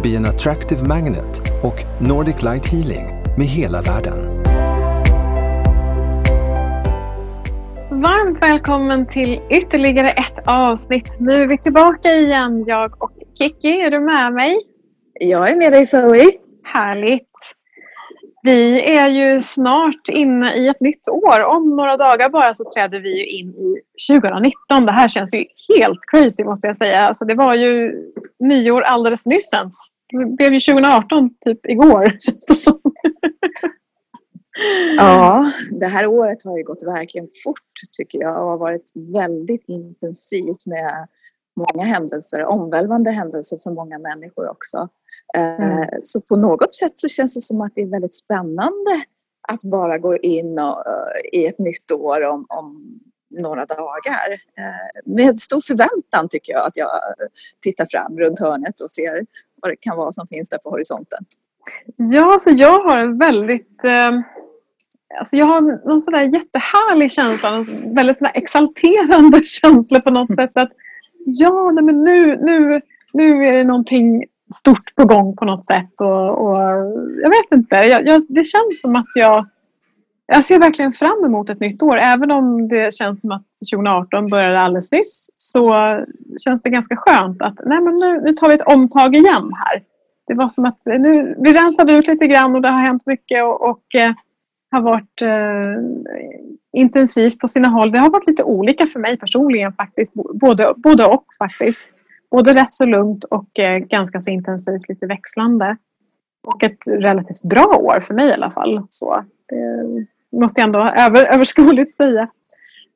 Be 0.00 0.16
an 0.16 0.24
Attractive 0.24 0.82
Magnet 0.88 1.40
och 1.62 1.84
Nordic 2.00 2.42
Light 2.42 2.66
Healing 2.66 3.04
med 3.38 3.46
hela 3.46 3.82
världen. 3.82 4.18
Varmt 7.90 8.42
välkommen 8.42 9.06
till 9.06 9.40
ytterligare 9.50 10.08
ett 10.08 10.46
avsnitt. 10.46 11.20
Nu 11.20 11.32
är 11.32 11.46
vi 11.46 11.58
tillbaka 11.58 12.14
igen, 12.14 12.64
jag 12.66 13.02
och 13.02 13.12
Kiki. 13.38 13.80
Är 13.80 13.90
du 13.90 14.00
med 14.00 14.32
mig? 14.32 14.58
Jag 15.20 15.50
är 15.50 15.56
med 15.56 15.72
dig 15.72 15.86
Zoe. 15.86 16.30
Härligt. 16.64 17.54
Vi 18.44 18.96
är 18.96 19.08
ju 19.08 19.40
snart 19.40 20.08
inne 20.08 20.54
i 20.54 20.68
ett 20.68 20.80
nytt 20.80 21.08
år. 21.08 21.44
Om 21.44 21.76
några 21.76 21.96
dagar 21.96 22.28
bara 22.28 22.54
så 22.54 22.64
träder 22.74 23.00
vi 23.00 23.18
ju 23.18 23.26
in 23.26 23.48
i 23.48 23.74
2019. 24.10 24.86
Det 24.86 24.92
här 24.92 25.08
känns 25.08 25.34
ju 25.34 25.44
helt 25.78 26.00
crazy 26.10 26.44
måste 26.44 26.66
jag 26.66 26.76
säga. 26.76 27.00
Alltså 27.00 27.24
det 27.24 27.34
var 27.34 27.54
ju 27.54 27.92
nyår 28.38 28.82
alldeles 28.82 29.26
nyssens. 29.26 29.92
Det 30.12 30.36
blev 30.36 30.54
ju 30.54 30.60
2018 30.60 31.30
typ 31.40 31.66
igår 31.66 32.04
känns 32.20 32.46
det 32.46 32.54
som. 32.54 32.80
Ja, 34.96 35.44
det 35.70 35.86
här 35.86 36.06
året 36.06 36.44
har 36.44 36.58
ju 36.58 36.64
gått 36.64 36.82
verkligen 36.82 37.28
fort 37.44 37.58
tycker 37.92 38.18
jag 38.18 38.42
och 38.42 38.50
har 38.50 38.58
varit 38.58 38.92
väldigt 38.94 39.64
intensivt 39.68 40.66
med 40.66 41.08
många 41.56 41.84
händelser, 41.84 42.44
omvälvande 42.44 43.10
händelser 43.10 43.58
för 43.62 43.70
många 43.70 43.98
människor 43.98 44.50
också. 44.50 44.88
Mm. 45.34 45.88
Så 46.00 46.20
på 46.20 46.36
något 46.36 46.74
sätt 46.74 46.98
så 46.98 47.08
känns 47.08 47.34
det 47.34 47.40
som 47.40 47.60
att 47.60 47.74
det 47.74 47.80
är 47.80 47.86
väldigt 47.86 48.14
spännande 48.14 49.04
att 49.48 49.62
bara 49.62 49.98
gå 49.98 50.16
in 50.16 50.58
och, 50.58 50.84
i 51.32 51.46
ett 51.46 51.58
nytt 51.58 51.92
år 51.92 52.22
om, 52.22 52.46
om 52.48 52.98
några 53.30 53.66
dagar. 53.66 54.32
Eh, 54.32 55.12
med 55.12 55.36
stor 55.36 55.60
förväntan 55.60 56.28
tycker 56.30 56.52
jag 56.52 56.66
att 56.66 56.76
jag 56.76 56.90
tittar 57.62 57.86
fram 57.90 58.18
runt 58.18 58.40
hörnet 58.40 58.80
och 58.80 58.90
ser 58.90 59.26
vad 59.62 59.72
det 59.72 59.76
kan 59.76 59.96
vara 59.96 60.12
som 60.12 60.26
finns 60.26 60.48
där 60.48 60.58
på 60.58 60.70
horisonten. 60.70 61.24
Ja, 61.96 62.38
så 62.40 62.50
jag 62.50 62.82
har 62.82 62.98
en 62.98 63.18
väldigt 63.18 63.84
eh, 63.84 64.12
Alltså 65.18 65.36
jag 65.36 65.46
har 65.46 65.60
någon 65.60 66.00
sådär 66.00 66.22
jättehärlig 66.22 67.12
känsla, 67.12 67.48
en 67.48 67.94
väldigt 67.94 68.18
sådär 68.18 68.32
exalterande 68.34 69.42
känsla 69.44 70.00
på 70.00 70.10
något 70.10 70.34
sätt 70.34 70.50
att 70.54 70.72
ja, 71.24 71.70
nej 71.70 71.84
men 71.84 72.04
nu, 72.04 72.36
nu, 72.36 72.80
nu 73.12 73.44
är 73.44 73.52
det 73.52 73.64
någonting 73.64 74.24
stort 74.54 74.94
på 74.94 75.04
gång 75.04 75.36
på 75.36 75.44
något 75.44 75.66
sätt. 75.66 76.00
Och, 76.00 76.46
och 76.46 76.58
jag 77.22 77.30
vet 77.30 77.52
inte, 77.54 77.76
jag, 77.76 78.06
jag, 78.06 78.22
det 78.28 78.42
känns 78.42 78.80
som 78.82 78.96
att 78.96 79.08
jag 79.14 79.46
jag 80.26 80.44
ser 80.44 80.58
verkligen 80.58 80.92
fram 80.92 81.24
emot 81.24 81.50
ett 81.50 81.60
nytt 81.60 81.82
år. 81.82 81.96
Även 81.96 82.30
om 82.30 82.68
det 82.68 82.94
känns 82.94 83.20
som 83.20 83.32
att 83.32 83.46
2018 83.72 84.26
började 84.26 84.60
alldeles 84.60 84.92
nyss 84.92 85.30
så 85.36 85.74
känns 86.44 86.62
det 86.62 86.70
ganska 86.70 86.96
skönt 86.96 87.42
att 87.42 87.60
nej 87.66 87.80
men 87.80 87.98
nu, 87.98 88.20
nu 88.20 88.32
tar 88.32 88.48
vi 88.48 88.54
ett 88.54 88.66
omtag 88.66 89.14
igen 89.14 89.52
här. 89.54 89.82
Det 90.26 90.34
var 90.34 90.48
som 90.48 90.64
att 90.64 90.82
nu, 90.86 91.36
vi 91.38 91.52
rensade 91.52 91.92
ut 91.92 92.06
lite 92.06 92.26
grann 92.26 92.54
och 92.54 92.62
det 92.62 92.68
har 92.68 92.80
hänt 92.80 93.06
mycket 93.06 93.44
och, 93.44 93.70
och 93.70 93.94
eh, 93.94 94.12
har 94.72 94.82
varit 94.82 95.22
eh, 95.22 96.10
intensivt 96.72 97.38
på 97.38 97.48
sina 97.48 97.68
håll. 97.68 97.92
Det 97.92 97.98
har 97.98 98.10
varit 98.10 98.26
lite 98.26 98.44
olika 98.44 98.86
för 98.86 99.00
mig 99.00 99.16
personligen 99.16 99.72
faktiskt. 99.72 100.14
Både, 100.14 100.74
både 100.76 101.06
och 101.06 101.24
faktiskt. 101.38 101.82
Både 102.30 102.54
rätt 102.54 102.72
så 102.72 102.86
lugnt 102.86 103.24
och 103.24 103.58
eh, 103.58 103.78
ganska 103.78 104.20
så 104.20 104.30
intensivt, 104.30 104.88
lite 104.88 105.06
växlande. 105.06 105.76
Och 106.46 106.62
ett 106.62 106.78
relativt 106.88 107.42
bra 107.42 107.64
år 107.64 108.00
för 108.00 108.14
mig 108.14 108.28
i 108.28 108.32
alla 108.32 108.50
fall. 108.50 108.86
Så, 108.88 109.24
det 110.30 110.38
måste 110.38 110.60
jag 110.60 110.66
ändå 110.66 110.78
över, 110.78 111.24
överskådligt 111.24 111.92
säga. 111.92 112.24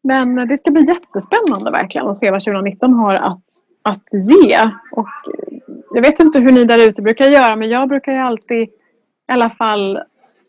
Men 0.03 0.49
det 0.49 0.59
ska 0.59 0.71
bli 0.71 0.85
jättespännande 0.89 1.71
verkligen 1.71 2.07
att 2.07 2.17
se 2.17 2.31
vad 2.31 2.45
2019 2.45 2.93
har 2.93 3.15
att, 3.15 3.45
att 3.83 4.09
ge. 4.31 4.71
Och 4.93 5.09
eh, 5.09 5.59
jag 5.91 6.03
vet 6.03 6.21
inte 6.21 6.39
hur 6.39 6.53
ni 6.53 6.65
där 6.65 6.89
ute 6.89 7.03
brukar 7.03 7.27
göra 7.27 7.57
men 7.57 7.69
jag 7.69 7.89
brukar 7.89 8.13
ju 8.13 8.19
alltid 8.19 8.63
i 9.29 9.33
alla 9.33 9.51
fall 9.51 9.99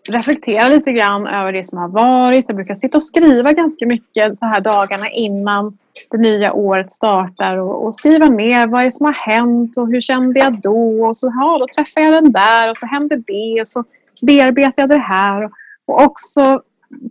reflektera 0.09 0.67
lite 0.67 0.91
grann 0.91 1.27
över 1.27 1.53
det 1.53 1.63
som 1.63 1.77
har 1.77 1.87
varit. 1.87 2.45
Jag 2.47 2.55
brukar 2.55 2.73
sitta 2.73 2.97
och 2.97 3.03
skriva 3.03 3.53
ganska 3.53 3.85
mycket 3.85 4.37
så 4.37 4.45
här 4.45 4.61
dagarna 4.61 5.09
innan 5.09 5.77
det 6.11 6.17
nya 6.17 6.53
året 6.53 6.91
startar 6.91 7.57
och, 7.57 7.85
och 7.85 7.95
skriva 7.95 8.25
ner 8.25 8.67
vad 8.67 8.81
är 8.81 8.85
det 8.85 8.91
som 8.91 9.05
har 9.05 9.13
hänt 9.13 9.77
och 9.77 9.89
hur 9.89 10.01
kände 10.01 10.39
jag 10.39 10.61
då 10.61 11.05
och 11.07 11.17
så 11.17 11.31
ja, 11.35 11.57
då 11.59 11.67
träffade 11.75 12.05
jag 12.05 12.23
den 12.23 12.31
där 12.31 12.69
och 12.69 12.77
så 12.77 12.85
hände 12.85 13.15
det 13.15 13.61
och 13.61 13.67
så 13.67 13.83
bearbetade 14.21 14.81
jag 14.81 14.89
det 14.89 15.03
här. 15.03 15.43
Och, 15.43 15.51
och 15.85 16.01
också 16.01 16.61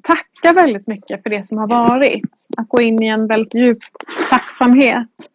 tacka 0.02 0.52
väldigt 0.52 0.86
mycket 0.86 1.22
för 1.22 1.30
det 1.30 1.46
som 1.46 1.58
har 1.58 1.66
varit. 1.66 2.46
Att 2.56 2.68
gå 2.68 2.80
in 2.80 3.02
i 3.02 3.06
en 3.06 3.26
väldigt 3.26 3.54
djup 3.54 3.78
tacksamhet. 4.30 5.30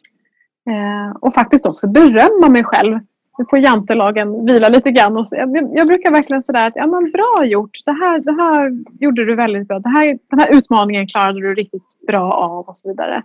Eh, 0.70 1.18
och 1.20 1.34
faktiskt 1.34 1.66
också 1.66 1.88
berömma 1.88 2.50
mig 2.50 2.64
själv 2.64 3.00
nu 3.41 3.46
får 3.50 3.59
jantelagen 3.59 4.46
vila 4.46 4.69
lite 4.69 4.91
grann. 4.91 5.18
Och 5.18 5.28
så, 5.28 5.35
jag, 5.35 5.69
jag, 5.74 5.88
brukar 5.88 6.12
verkligen 6.12 6.44
säga 6.44 6.66
att 6.66 6.74
ja, 6.75 6.88
men 6.88 7.12
bra 7.12 7.46
gjort. 7.46 7.72
Det 7.85 7.91
här, 7.91 8.19
det 8.19 8.31
här 8.31 8.72
gjorde 9.00 9.25
du 9.25 9.35
väldigt 9.35 9.68
bra. 9.68 9.79
Det 9.79 9.90
här, 9.90 10.18
den 10.29 10.40
här 10.40 10.57
utmaningen 10.57 11.07
klarade 11.07 11.41
du 11.41 11.53
riktigt 11.53 12.07
bra 12.07 12.34
av 12.34 12.68
och 12.68 12.75
så 12.75 12.90
vidare. 12.90 13.24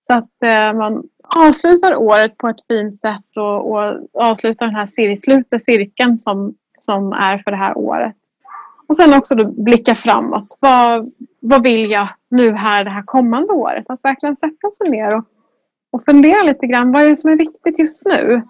Så 0.00 0.14
att 0.14 0.42
eh, 0.44 0.78
man 0.78 1.02
avslutar 1.36 1.96
året 1.96 2.36
på 2.36 2.48
ett 2.48 2.66
fint 2.68 3.00
sätt 3.00 3.36
och, 3.38 3.70
och 3.70 4.08
avslutar 4.14 4.66
den 4.66 4.74
här 4.74 4.86
cir 4.86 5.58
cirkeln 5.58 6.16
som, 6.16 6.54
som 6.78 7.12
är 7.12 7.38
för 7.38 7.50
det 7.50 7.56
här 7.56 7.78
året. 7.78 8.16
Och 8.88 8.96
sen 8.96 9.14
också 9.14 9.34
då 9.34 9.44
blicka 9.44 9.94
framåt. 9.94 10.58
Vad, 10.60 11.12
vad 11.40 11.62
vill 11.62 11.90
jag 11.90 12.08
nu 12.30 12.52
här 12.52 12.84
det 12.84 12.90
här 12.90 13.02
kommande 13.04 13.52
året? 13.52 13.90
Att 13.90 14.00
verkligen 14.02 14.36
sätta 14.36 14.70
sig 14.70 14.90
ner 14.90 15.16
och, 15.16 15.24
och 15.92 16.02
fundera 16.04 16.42
lite 16.42 16.66
grann. 16.66 16.92
Vad 16.92 17.02
är 17.02 17.08
det 17.08 17.16
som 17.16 17.30
är 17.30 17.36
viktigt 17.36 17.78
just 17.78 18.04
nu? 18.04 18.42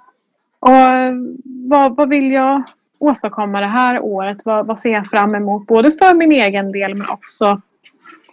Och 0.63 0.73
eh, 0.73 1.13
vad, 1.45 1.97
vad 1.97 2.09
vill 2.09 2.33
jag 2.33 2.63
åstadkomma 2.99 3.61
det 3.61 3.67
här 3.67 4.01
året? 4.01 4.37
Vad, 4.45 4.67
vad 4.67 4.79
ser 4.79 4.93
jag 4.93 5.07
fram 5.07 5.35
emot? 5.35 5.67
Både 5.67 5.93
för 5.93 6.15
min 6.15 6.33
egen 6.33 6.73
del 6.73 6.95
men 6.95 7.09
också 7.09 7.61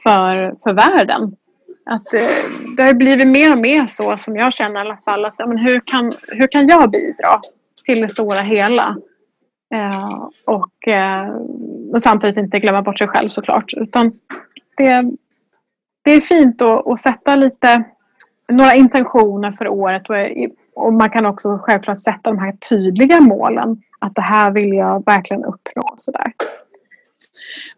för, 0.04 0.56
för 0.64 0.74
världen. 0.74 1.36
Att, 1.86 2.14
eh, 2.14 2.22
det 2.78 2.84
har 2.84 2.94
blivit 2.94 3.28
mer 3.28 3.52
och 3.52 3.58
mer 3.58 3.86
så 3.88 4.18
som 4.18 4.36
jag 4.36 4.54
känner 4.54 4.76
i 4.76 4.82
alla 4.82 4.98
fall. 4.98 5.26
Att, 5.26 5.34
ja, 5.38 5.48
men 5.48 5.58
hur, 5.58 5.80
kan, 5.80 6.14
hur 6.28 6.48
kan 6.48 6.68
jag 6.68 6.92
bidra 6.92 7.42
till 7.86 8.02
det 8.02 8.10
stora 8.10 8.40
hela? 8.40 8.98
Eh, 9.76 10.28
och 10.46 10.88
eh, 10.88 11.36
samtidigt 12.00 12.38
inte 12.38 12.60
glömma 12.60 12.82
bort 12.82 12.98
sig 13.00 13.08
själv 13.08 13.30
såklart. 13.30 13.74
Utan 13.74 14.12
det, 14.78 15.12
det 16.02 16.12
är 16.12 16.22
fint 16.22 16.62
att, 16.62 16.88
att 16.88 17.00
sätta 17.00 17.36
lite 17.36 17.84
några 18.50 18.76
intentioner 18.76 19.52
för 19.52 19.68
året 19.68 20.10
och 20.10 20.16
och 20.80 20.94
man 20.94 21.10
kan 21.10 21.26
också 21.26 21.58
självklart 21.62 22.00
sätta 22.00 22.30
de 22.30 22.40
här 22.40 22.54
tydliga 22.70 23.20
målen. 23.20 23.82
Att 24.00 24.16
det 24.16 24.22
här 24.22 24.52
vill 24.52 24.74
jag 24.74 25.06
verkligen 25.06 25.44
uppnå. 25.44 25.94
Sådär. 25.98 26.34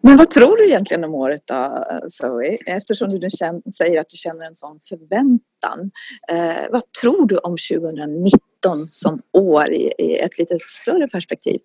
Men 0.01 0.17
vad 0.17 0.29
tror 0.29 0.57
du 0.57 0.67
egentligen 0.67 1.03
om 1.03 1.15
året 1.15 1.41
då, 1.45 1.85
Zoe? 2.07 2.57
Eftersom 2.65 3.09
du 3.09 3.29
känner, 3.29 3.71
säger 3.71 4.01
att 4.01 4.09
du 4.09 4.17
känner 4.17 4.45
en 4.45 4.55
sån 4.55 4.79
förväntan. 4.89 5.91
Eh, 6.27 6.71
vad 6.71 6.91
tror 7.01 7.25
du 7.25 7.37
om 7.37 7.55
2019 7.71 8.85
som 8.85 9.21
år 9.33 9.71
i, 9.71 9.91
i 9.97 10.19
ett 10.19 10.37
lite 10.37 10.57
större 10.59 11.07
perspektiv? 11.07 11.59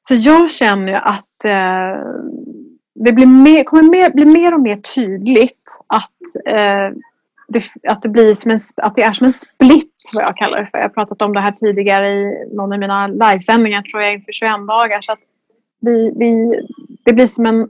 Så 0.00 0.14
jag 0.14 0.50
känner 0.50 0.92
att 0.92 1.44
eh, 1.44 2.04
det 2.94 3.12
blir 3.12 3.26
mer, 3.26 3.64
kommer 3.64 3.82
mer, 3.82 4.10
bli 4.10 4.24
mer 4.24 4.54
och 4.54 4.60
mer 4.60 4.76
tydligt 4.76 5.80
att 5.86 6.54
eh, 6.54 6.90
det, 7.52 7.62
att, 7.88 8.02
det 8.02 8.08
blir 8.08 8.34
som 8.34 8.50
en, 8.50 8.58
att 8.76 8.94
det 8.94 9.02
är 9.02 9.12
som 9.12 9.26
en 9.26 9.32
split, 9.32 10.10
vad 10.14 10.24
jag 10.24 10.36
kallar 10.36 10.60
det 10.60 10.66
för. 10.66 10.78
Jag 10.78 10.84
har 10.84 10.88
pratat 10.88 11.22
om 11.22 11.32
det 11.34 11.40
här 11.40 11.52
tidigare 11.52 12.08
i 12.08 12.48
någon 12.52 12.72
av 12.72 12.78
mina 12.78 13.06
livesändningar, 13.06 13.82
tror 13.82 14.02
jag, 14.02 14.12
inför 14.12 14.32
21 14.32 14.52
dagar. 14.68 15.00
Så 15.00 15.12
att 15.12 15.18
vi, 15.80 16.12
vi, 16.16 16.60
det 17.04 17.12
blir 17.12 17.26
som 17.26 17.46
en, 17.46 17.68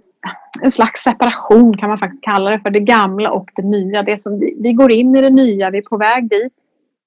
en 0.62 0.70
slags 0.70 1.00
separation, 1.00 1.76
kan 1.76 1.88
man 1.88 1.98
faktiskt 1.98 2.24
kalla 2.24 2.50
det 2.50 2.60
för. 2.60 2.70
Det 2.70 2.80
gamla 2.80 3.30
och 3.30 3.50
det 3.56 3.62
nya. 3.62 4.02
Det 4.02 4.18
som 4.18 4.38
vi, 4.38 4.56
vi 4.60 4.72
går 4.72 4.92
in 4.92 5.16
i 5.16 5.20
det 5.20 5.30
nya, 5.30 5.70
vi 5.70 5.78
är 5.78 5.82
på 5.82 5.96
väg 5.96 6.30
dit. 6.30 6.54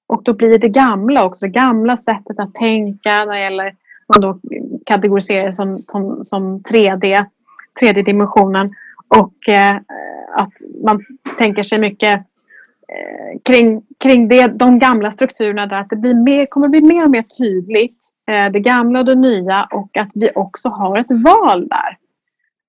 Och 0.06 0.22
då 0.24 0.34
blir 0.34 0.58
det 0.58 0.68
gamla 0.68 1.24
också, 1.24 1.46
det 1.46 1.52
gamla 1.52 1.96
sättet 1.96 2.40
att 2.40 2.54
tänka 2.54 3.24
när 3.24 3.32
det 3.32 3.40
gäller, 3.40 3.74
man 4.08 4.20
då 4.20 4.40
kategoriserar 4.86 5.46
det 5.46 5.52
som, 5.52 5.78
som, 5.78 6.24
som 6.24 6.60
3D, 6.60 7.24
tredje 7.80 8.02
dimensionen. 8.02 8.74
Och 9.08 9.48
eh, 9.48 9.76
att 10.34 10.52
man 10.84 11.04
tänker 11.38 11.62
sig 11.62 11.78
mycket 11.78 12.26
Eh, 12.94 13.40
kring, 13.44 13.82
kring 14.02 14.28
det, 14.28 14.46
de 14.46 14.78
gamla 14.78 15.10
strukturerna 15.10 15.66
där 15.66 15.80
att 15.80 15.90
det 15.90 15.96
blir 15.96 16.14
mer, 16.14 16.46
kommer 16.46 16.68
bli 16.68 16.80
mer 16.80 17.04
och 17.04 17.10
mer 17.10 17.24
tydligt 17.38 17.98
eh, 18.30 18.52
det 18.52 18.60
gamla 18.60 18.98
och 18.98 19.04
det 19.04 19.14
nya 19.14 19.68
och 19.72 19.96
att 19.96 20.10
vi 20.14 20.30
också 20.34 20.68
har 20.68 20.98
ett 20.98 21.24
val 21.24 21.68
där. 21.68 21.98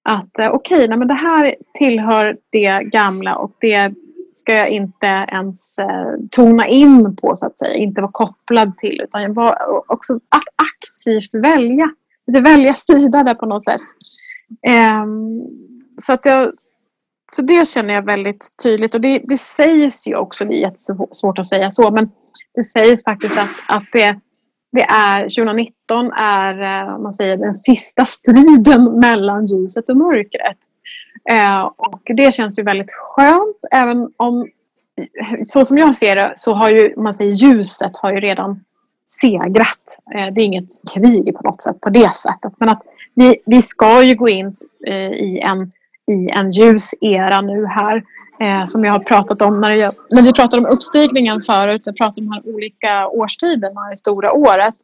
Att 0.10 0.40
eh, 0.40 0.50
okej, 0.50 0.86
okay, 0.86 1.08
det 1.08 1.14
här 1.14 1.56
tillhör 1.74 2.38
det 2.52 2.80
gamla 2.84 3.36
och 3.36 3.52
det 3.60 3.94
ska 4.32 4.54
jag 4.54 4.70
inte 4.70 5.08
ens 5.08 5.80
eh, 5.80 6.14
tona 6.32 6.68
in 6.68 7.16
på 7.16 7.36
så 7.36 7.46
att 7.46 7.58
säga, 7.58 7.76
inte 7.76 8.02
vara 8.02 8.12
kopplad 8.12 8.78
till 8.78 9.02
utan 9.04 9.34
var, 9.34 9.58
också 9.92 10.14
att 10.16 10.44
aktivt 10.56 11.44
välja. 11.44 11.90
Att 12.28 12.44
välja 12.44 12.74
sida 12.74 13.24
där 13.24 13.34
på 13.34 13.46
något 13.46 13.66
sätt. 13.66 13.82
Eh, 14.68 15.06
så 15.98 16.14
att 16.14 16.26
jag 16.26 16.52
så 17.32 17.42
det 17.42 17.68
känner 17.68 17.94
jag 17.94 18.06
väldigt 18.06 18.48
tydligt 18.64 18.96
och 18.96 19.02
det, 19.02 19.22
det 19.24 19.38
sägs 19.38 20.08
ju 20.08 20.16
också, 20.16 20.46
det 20.46 20.54
är 20.54 20.62
jättesvårt 20.62 21.40
att 21.40 21.48
säga 21.48 21.70
så, 21.70 21.92
men 21.92 22.12
det 22.56 22.64
sägs 22.64 23.04
faktiskt 23.04 23.38
att, 23.38 23.50
att 23.68 23.84
det, 23.92 24.20
det 24.72 24.84
är 24.84 25.22
2019 25.22 26.12
är 26.12 26.62
eh, 26.62 27.00
man 27.00 27.14
säger, 27.14 27.38
den 27.38 27.54
sista 27.54 28.06
striden 28.06 29.00
mellan 29.00 29.46
ljuset 29.46 29.90
och 29.90 29.98
mörkret. 29.98 30.58
Eh, 31.30 31.62
och 31.62 32.02
det 32.06 32.34
känns 32.34 32.60
ju 32.60 32.64
väldigt 32.64 32.92
skönt 32.92 33.58
även 33.72 34.10
om 34.18 34.48
så 35.46 35.66
som 35.66 35.78
jag 35.78 35.96
ser 35.96 36.16
det 36.16 36.34
så 36.36 36.54
har 36.54 36.70
ju 36.70 36.94
man 36.98 37.14
säger 37.14 37.32
ljuset 37.32 37.98
har 37.98 38.12
ju 38.12 38.20
redan 38.20 38.64
segrat. 39.06 40.00
Eh, 40.16 40.34
det 40.34 40.42
är 40.42 40.46
inget 40.46 40.70
krig 40.94 41.36
på 41.36 41.44
något 41.44 41.62
sätt 41.62 41.82
på 41.82 41.90
det 41.90 42.16
sättet. 42.16 42.54
Men 42.60 42.70
att 42.70 42.82
vi, 43.14 43.42
vi 43.46 43.62
ska 43.62 44.04
ju 44.04 44.16
gå 44.16 44.30
in 44.30 44.52
eh, 44.88 45.12
i 45.12 45.40
en 45.44 45.72
i 46.12 46.30
en 46.30 46.52
ljus 46.52 46.94
era 47.02 47.42
nu 47.42 47.66
här. 47.66 48.04
Eh, 48.40 48.66
som 48.66 48.84
jag 48.84 48.92
har 48.92 49.00
pratat 49.00 49.42
om 49.42 49.54
när, 49.54 49.72
jag, 49.72 49.94
när 50.10 50.22
vi 50.22 50.34
pratade 50.34 50.68
om 50.68 50.74
uppstigningen 50.74 51.42
förut. 51.42 51.82
Jag 51.86 51.96
pratade 51.96 52.22
om 52.22 52.28
de 52.28 52.34
här 52.34 52.56
olika 52.56 53.08
årstiderna 53.08 53.92
i 53.94 53.96
stora 53.96 54.34
året. 54.34 54.76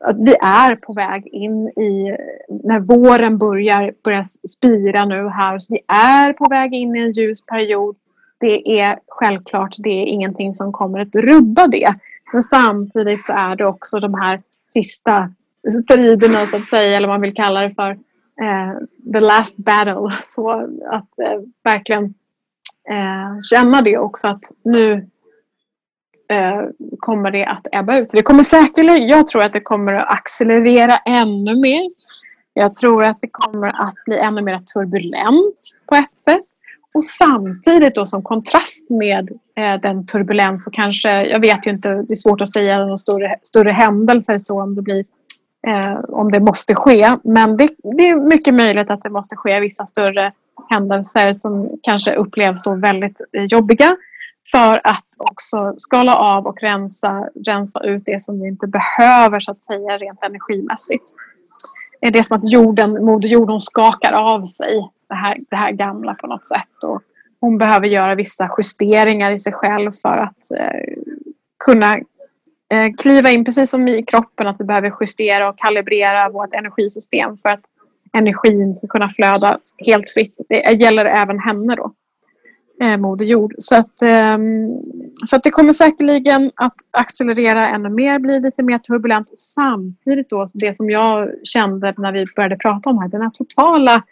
Att 0.00 0.16
vi 0.18 0.34
är 0.40 0.76
på 0.76 0.92
väg 0.92 1.26
in 1.26 1.68
i 1.68 2.16
när 2.64 2.80
våren 2.80 3.38
börjar, 3.38 3.92
börjar 4.04 4.24
spira 4.48 5.04
nu 5.04 5.28
här. 5.28 5.58
Så 5.58 5.74
vi 5.74 5.80
är 5.88 6.32
på 6.32 6.48
väg 6.50 6.74
in 6.74 6.96
i 6.96 6.98
en 6.98 7.10
ljus 7.10 7.46
period. 7.46 7.96
Det 8.40 8.80
är 8.80 8.98
självklart, 9.08 9.74
det 9.78 9.90
är 9.90 10.06
ingenting 10.06 10.52
som 10.52 10.72
kommer 10.72 11.00
att 11.00 11.16
rubba 11.16 11.66
det. 11.66 11.94
Men 12.32 12.42
samtidigt 12.42 13.24
så 13.24 13.32
är 13.32 13.56
det 13.56 13.66
också 13.66 14.00
de 14.00 14.14
här 14.14 14.42
sista 14.66 15.30
striderna 15.82 16.46
så 16.46 16.56
att 16.56 16.68
säga, 16.68 16.96
eller 16.96 17.08
vad 17.08 17.14
man 17.14 17.20
vill 17.20 17.34
kalla 17.34 17.60
det 17.60 17.74
för 17.74 17.98
Eh, 18.42 18.74
the 19.12 19.20
last 19.20 19.56
battle. 19.56 20.16
Så 20.22 20.50
att 20.90 21.18
eh, 21.18 21.40
verkligen 21.64 22.04
eh, 22.90 23.38
känna 23.50 23.82
det 23.82 23.98
också 23.98 24.28
att 24.28 24.44
nu 24.64 24.92
eh, 26.30 26.62
kommer 26.98 27.30
det 27.30 27.44
att 27.44 27.66
ebba 27.72 27.98
ut. 27.98 28.08
Så 28.08 28.16
det 28.16 28.22
kommer 28.22 28.42
säkerligen, 28.42 29.08
jag 29.08 29.26
tror 29.26 29.42
att 29.42 29.52
det 29.52 29.60
kommer 29.60 29.94
att 29.94 30.18
accelerera 30.18 30.96
ännu 30.96 31.60
mer. 31.60 31.90
Jag 32.52 32.74
tror 32.74 33.04
att 33.04 33.20
det 33.20 33.28
kommer 33.32 33.82
att 33.82 33.94
bli 34.06 34.18
ännu 34.18 34.42
mer 34.42 34.58
turbulent 34.58 35.58
på 35.86 35.94
ett 35.94 36.16
sätt. 36.16 36.44
Och 36.94 37.04
samtidigt 37.04 37.94
då 37.94 38.06
som 38.06 38.22
kontrast 38.22 38.90
med 38.90 39.30
eh, 39.56 39.80
den 39.82 40.06
turbulens 40.06 40.66
och 40.66 40.74
kanske, 40.74 41.24
jag 41.24 41.40
vet 41.40 41.66
ju 41.66 41.70
inte, 41.70 41.88
det 41.88 42.12
är 42.12 42.14
svårt 42.14 42.40
att 42.40 42.52
säga 42.52 42.78
några 42.78 42.96
större, 42.96 43.36
större 43.42 43.70
händelser 43.70 44.38
så 44.38 44.62
om 44.62 44.74
det 44.74 44.82
blir 44.82 45.04
eh, 45.68 45.98
om 46.08 46.30
det 46.30 46.40
måste 46.40 46.74
ske. 46.74 47.16
Men 47.24 47.56
det, 47.56 47.68
det, 47.96 48.08
är 48.08 48.28
mycket 48.28 48.54
möjligt 48.54 48.90
att 48.90 49.02
det 49.02 49.10
måste 49.10 49.36
ske 49.36 49.60
vissa 49.60 49.86
större 49.86 50.32
händelser 50.70 51.32
som 51.32 51.70
kanske 51.82 52.14
upplevs 52.14 52.62
då 52.62 52.74
väldigt 52.74 53.20
jobbiga 53.32 53.96
för 54.50 54.80
att 54.84 55.06
också 55.18 55.74
skala 55.76 56.16
av 56.16 56.46
och 56.46 56.62
rensa, 56.62 57.28
rensa 57.46 57.80
ut 57.80 58.02
det 58.06 58.22
som 58.22 58.40
vi 58.40 58.48
inte 58.48 58.66
behöver 58.66 59.40
så 59.40 59.50
att 59.50 59.62
säga 59.62 59.98
rent 59.98 60.22
energimässigt. 60.22 61.04
Det 62.00 62.18
är 62.18 62.22
som 62.22 62.36
att 62.36 62.52
jorden, 62.52 63.04
Moder 63.04 63.28
Jord 63.28 63.62
skakar 63.62 64.12
av 64.12 64.46
sig 64.46 64.90
det 65.08 65.14
här, 65.14 65.38
det 65.50 65.56
här 65.56 65.72
gamla 65.72 66.14
på 66.14 66.26
något 66.26 66.46
sätt. 66.46 66.84
Och 66.84 67.02
hon 67.40 67.58
behöver 67.58 67.86
göra 67.86 68.14
vissa 68.14 68.48
justeringar 68.58 69.30
i 69.30 69.38
sig 69.38 69.52
själv 69.52 69.90
för 70.02 70.18
att 70.18 70.50
eh, 70.58 70.94
kunna 71.64 71.98
Eh, 72.72 72.92
kliva 72.98 73.30
in, 73.30 73.44
precis 73.44 73.70
som 73.70 73.88
i 73.88 74.02
kroppen, 74.02 74.46
att 74.46 74.60
vi 74.60 74.64
behöver 74.64 74.92
justera 75.00 75.48
och 75.48 75.58
kalibrera 75.58 76.28
vårt 76.28 76.54
energisystem 76.54 77.38
för 77.38 77.48
att 77.48 77.64
energin 78.12 78.74
ska 78.74 78.86
kunna 78.86 79.08
flöda 79.08 79.58
helt 79.86 80.10
fritt. 80.10 80.40
Det 80.48 80.82
gäller 80.82 81.04
även 81.04 81.38
henne 81.38 81.76
då, 81.76 81.92
eh, 82.82 82.98
Moder 82.98 83.24
Jord. 83.24 83.54
Så 83.58 83.76
att, 83.76 84.02
eh, 84.02 84.38
så 85.24 85.36
att 85.36 85.42
det 85.42 85.50
kommer 85.50 85.72
säkerligen 85.72 86.50
att 86.54 86.74
accelerera 86.90 87.68
ännu 87.68 87.88
mer, 87.88 88.18
bli 88.18 88.40
lite 88.40 88.62
mer 88.62 88.78
turbulent 88.78 89.30
och 89.30 89.40
samtidigt 89.40 90.30
då 90.30 90.46
det 90.54 90.76
som 90.76 90.90
jag 90.90 91.30
kände 91.44 91.94
när 91.98 92.12
vi 92.12 92.24
började 92.36 92.56
prata 92.56 92.90
om 92.90 92.96
det 92.96 93.02
här, 93.02 93.08
den 93.08 93.22
här 93.22 93.30
totala 93.30 94.02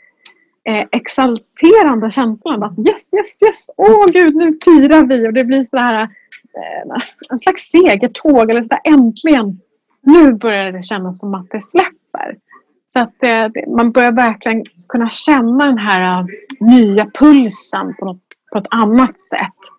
eh, 0.68 0.84
exalterande 0.92 2.10
känslan 2.10 2.62
att 2.62 2.78
yes, 2.78 3.14
yes, 3.14 3.42
yes, 3.42 3.70
åh 3.76 3.90
oh, 3.90 4.06
gud, 4.12 4.36
nu 4.36 4.58
firar 4.64 5.06
vi 5.06 5.28
och 5.28 5.32
det 5.32 5.44
blir 5.44 5.62
så 5.62 5.76
här 5.76 6.08
Eh, 6.56 7.02
en 7.30 7.38
slags 7.38 7.62
segertåg 7.62 8.50
eller 8.50 8.62
sådär 8.62 8.80
äntligen. 8.84 9.60
Nu 10.02 10.32
börjar 10.32 10.72
det 10.72 10.82
kännas 10.82 11.18
som 11.18 11.34
att 11.34 11.46
det 11.50 11.60
släpper. 11.60 12.36
Så 12.86 13.00
att 13.00 13.22
eh, 13.22 13.44
det, 13.44 13.64
man 13.76 13.92
börjar 13.92 14.12
verkligen 14.12 14.64
kunna 14.88 15.08
känna 15.08 15.66
den 15.66 15.78
här 15.78 16.20
uh, 16.20 16.26
nya 16.60 17.06
pulsen 17.14 17.94
på 17.98 18.04
något, 18.04 18.22
på 18.52 18.58
ett 18.58 18.68
annat 18.70 19.20
sätt. 19.20 19.76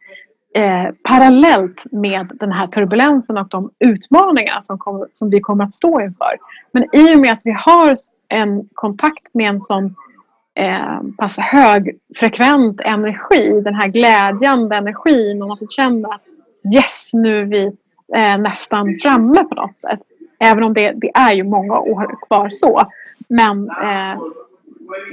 Eh, 0.55 0.87
parallellt 1.09 1.83
med 1.91 2.31
den 2.33 2.51
här 2.51 2.67
turbulensen 2.67 3.37
och 3.37 3.47
de 3.49 3.69
utmaningar 3.79 4.57
som, 4.61 4.77
kom, 4.77 5.07
som 5.11 5.29
vi 5.29 5.39
kommer 5.39 5.63
att 5.63 5.73
stå 5.73 6.01
inför. 6.01 6.37
Men 6.71 6.83
i 6.95 7.15
och 7.15 7.19
med 7.19 7.33
att 7.33 7.41
vi 7.45 7.51
har 7.51 7.95
en 8.29 8.69
kontakt 8.73 9.33
med 9.33 9.49
en 9.49 9.61
sån 9.61 9.95
eh, 10.55 11.01
pass 11.17 11.37
högfrekvent 11.37 12.81
energi, 12.81 13.61
den 13.63 13.75
här 13.75 13.87
glädjande 13.87 14.75
energin 14.75 15.41
och 15.41 15.47
man 15.47 15.57
får 15.57 15.67
känna 15.67 16.07
att 16.07 16.21
yes, 16.75 17.09
nu 17.13 17.39
är 17.39 17.45
vi 17.45 17.65
eh, 18.15 18.37
nästan 18.37 18.95
framme 19.01 19.43
på 19.43 19.55
något 19.55 19.81
sätt. 19.81 19.99
Även 20.39 20.63
om 20.63 20.73
det, 20.73 20.91
det 20.91 21.11
är 21.13 21.33
ju 21.33 21.43
många 21.43 21.79
år 21.79 22.27
kvar 22.27 22.49
så. 22.49 22.87
Men, 23.27 23.69
eh, 23.69 24.21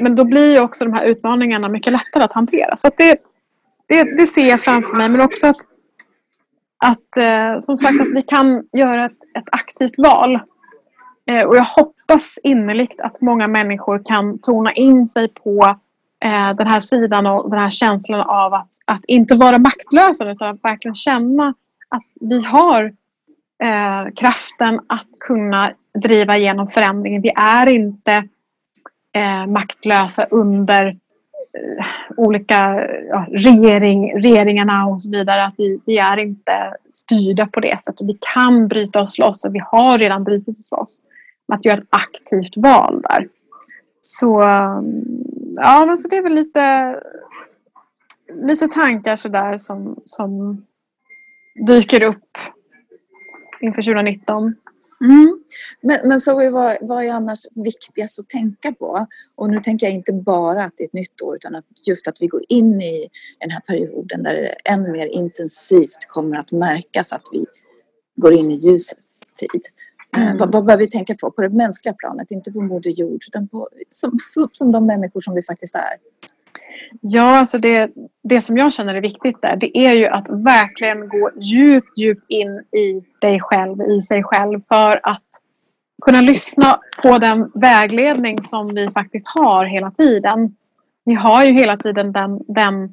men 0.00 0.14
då 0.14 0.24
blir 0.24 0.54
ju 0.54 0.60
också 0.60 0.84
de 0.84 0.94
här 0.94 1.04
utmaningarna 1.04 1.68
mycket 1.68 1.92
lättare 1.92 2.24
att 2.24 2.32
hantera. 2.32 2.76
Så 2.76 2.88
att 2.88 2.96
det, 2.96 3.16
det, 3.86 4.16
det 4.16 4.26
ser 4.26 4.48
jag 4.48 4.60
framför 4.60 4.96
mig. 4.96 5.08
Men 5.08 5.20
också 5.20 5.46
att, 5.46 5.56
att 6.78 7.16
eh, 7.16 7.60
som 7.60 7.76
sagt 7.76 8.00
att 8.00 8.14
vi 8.14 8.22
kan 8.22 8.64
göra 8.72 9.06
ett, 9.06 9.38
ett 9.38 9.48
aktivt 9.52 9.98
val. 9.98 10.40
Eh, 11.30 11.42
och 11.42 11.56
jag 11.56 11.64
hoppas 11.64 12.38
innerligt 12.42 13.00
att 13.00 13.20
många 13.20 13.48
människor 13.48 14.02
kan 14.04 14.38
tona 14.38 14.72
in 14.72 15.06
sig 15.06 15.28
på 15.28 15.76
eh, 16.24 16.56
den 16.56 16.66
här 16.66 16.80
sidan 16.80 17.26
och 17.26 17.50
den 17.50 17.58
här 17.58 17.70
känslan 17.70 18.20
av 18.20 18.54
att, 18.54 18.70
att 18.84 19.04
inte 19.04 19.34
vara 19.34 19.58
maktlösa 19.58 20.30
utan 20.30 20.48
att 20.48 20.64
verkligen 20.64 20.94
känna 20.94 21.54
att 21.88 22.08
vi 22.20 22.44
har 22.44 22.84
eh, 23.64 24.12
kraften 24.16 24.80
att 24.86 25.08
kunna 25.20 25.72
driva 26.02 26.36
igenom 26.36 26.66
förändringen. 26.66 27.22
Vi 27.22 27.32
är 27.36 27.66
inte 27.66 28.12
eh, 29.12 29.46
maktlösa 29.52 30.26
under 30.30 30.86
eh, 30.86 31.86
olika 32.16 32.86
ja, 33.08 33.26
regering, 33.30 34.22
regeringarna 34.22 34.86
och 34.86 35.00
så 35.00 35.10
vidare. 35.10 35.44
Att 35.44 35.54
vi, 35.58 35.80
vi 35.86 35.98
är 35.98 36.16
inte 36.16 36.74
styrda 36.90 37.46
på 37.46 37.60
det 37.60 37.82
sättet. 37.82 38.06
Vi 38.06 38.18
kan 38.34 38.68
bryta 38.68 39.00
oss 39.00 39.18
loss 39.18 39.44
och 39.44 39.54
vi 39.54 39.62
har 39.64 39.98
redan 39.98 40.24
brutit 40.24 40.60
oss 40.60 40.70
loss. 40.70 41.02
Att 41.52 41.64
göra 41.64 41.76
ett 41.76 41.88
aktivt 41.90 42.56
val 42.56 43.02
där. 43.02 43.28
Så 44.00 44.42
ja, 45.56 45.86
men 45.86 45.98
så 45.98 46.08
det 46.08 46.16
är 46.16 46.22
väl 46.22 46.34
lite, 46.34 46.96
lite 48.46 48.68
tankar 48.68 49.16
sådär 49.16 49.56
som, 49.56 50.02
som 50.04 50.64
dyker 51.66 52.02
upp 52.02 52.38
inför 53.60 53.82
2019. 53.82 54.54
Mm. 55.04 55.38
Men, 55.82 56.08
men 56.08 56.20
så 56.20 56.50
vad, 56.50 56.76
vad 56.80 57.04
är 57.04 57.12
annars 57.12 57.46
viktigast 57.54 58.18
att 58.18 58.28
tänka 58.28 58.72
på? 58.72 59.06
Och 59.34 59.50
nu 59.50 59.60
tänker 59.60 59.86
jag 59.86 59.94
inte 59.94 60.12
bara 60.12 60.64
att 60.64 60.72
det 60.76 60.84
är 60.84 60.86
ett 60.86 60.92
nytt 60.92 61.22
år 61.22 61.36
utan 61.36 61.54
att 61.54 61.64
just 61.86 62.08
att 62.08 62.16
vi 62.20 62.26
går 62.26 62.42
in 62.48 62.82
i 62.82 63.08
den 63.40 63.50
här 63.50 63.60
perioden 63.60 64.22
där 64.22 64.34
det 64.34 64.48
än 64.48 64.92
mer 64.92 65.06
intensivt 65.06 66.08
kommer 66.08 66.36
att 66.36 66.52
märkas 66.52 67.12
att 67.12 67.22
vi 67.32 67.46
går 68.16 68.32
in 68.32 68.50
i 68.50 68.54
ljusets 68.54 69.20
tid. 69.20 69.62
Mm. 70.16 70.36
Vad, 70.36 70.52
vad 70.52 70.64
behöver 70.64 70.84
vi 70.84 70.90
tänka 70.90 71.14
på? 71.14 71.30
På 71.30 71.42
det 71.42 71.48
mänskliga 71.48 71.94
planet, 71.94 72.30
inte 72.30 72.52
på 72.52 72.60
Moder 72.60 72.90
Jord, 72.90 73.22
utan 73.28 73.48
på, 73.48 73.68
som, 73.88 74.18
som 74.52 74.72
de 74.72 74.86
människor 74.86 75.20
som 75.20 75.34
vi 75.34 75.42
faktiskt 75.42 75.74
är. 75.74 75.96
Ja, 77.00 77.38
alltså 77.38 77.58
det, 77.58 77.90
det 78.22 78.40
som 78.40 78.58
jag 78.58 78.72
känner 78.72 78.94
är 78.94 79.00
viktigt 79.00 79.42
där, 79.42 79.56
det 79.56 79.78
är 79.78 79.92
ju 79.92 80.06
att 80.06 80.28
verkligen 80.28 81.08
gå 81.08 81.30
djupt, 81.40 81.98
djupt 81.98 82.24
in 82.28 82.50
i 82.58 83.04
dig 83.20 83.40
själv, 83.40 83.82
i 83.82 84.00
sig 84.00 84.22
själv 84.22 84.60
för 84.60 85.00
att 85.02 85.22
kunna 86.02 86.20
lyssna 86.20 86.80
på 87.02 87.18
den 87.18 87.50
vägledning 87.54 88.42
som 88.42 88.74
vi 88.74 88.88
faktiskt 88.88 89.26
har 89.28 89.64
hela 89.64 89.90
tiden. 89.90 90.56
Vi 91.04 91.14
har 91.14 91.44
ju 91.44 91.52
hela 91.52 91.76
tiden 91.76 92.12
den, 92.12 92.40
den 92.48 92.84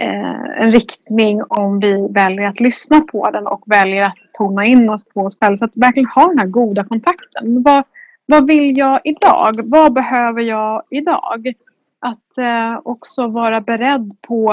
eh, 0.00 0.62
en 0.62 0.70
riktning 0.70 1.42
om 1.48 1.80
vi 1.80 2.08
väljer 2.10 2.48
att 2.48 2.60
lyssna 2.60 3.00
på 3.00 3.30
den 3.30 3.46
och 3.46 3.62
väljer 3.66 4.02
att 4.02 4.14
tona 4.38 4.64
in 4.64 4.90
oss 4.90 5.04
på 5.04 5.20
oss 5.20 5.38
själva. 5.38 5.56
Så 5.56 5.64
att 5.64 5.76
verkligen 5.76 6.08
ha 6.08 6.28
den 6.28 6.38
här 6.38 6.46
goda 6.46 6.84
kontakten. 6.84 7.62
Vad, 7.62 7.84
vad 8.26 8.46
vill 8.46 8.78
jag 8.78 9.00
idag? 9.04 9.52
Vad 9.64 9.92
behöver 9.92 10.42
jag 10.42 10.82
idag? 10.90 11.52
Att 12.00 12.38
eh, 12.38 12.80
också 12.84 13.26
vara 13.26 13.60
beredd 13.60 14.16
på 14.28 14.52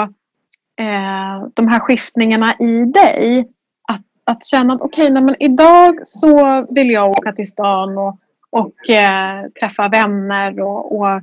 eh, 0.79 1.47
de 1.53 1.67
här 1.67 1.79
skiftningarna 1.79 2.55
i 2.59 2.85
dig. 2.85 3.49
Att, 3.87 4.03
att 4.23 4.45
känna 4.45 4.73
att 4.73 4.81
okej, 4.81 5.11
okay, 5.11 5.35
idag 5.39 5.99
så 6.03 6.65
vill 6.69 6.91
jag 6.91 7.09
åka 7.09 7.31
till 7.31 7.47
stan 7.47 7.97
och, 7.97 8.17
och 8.49 8.89
eh, 8.89 9.45
träffa 9.59 9.87
vänner 9.87 10.59
och, 10.59 10.99
och 10.99 11.21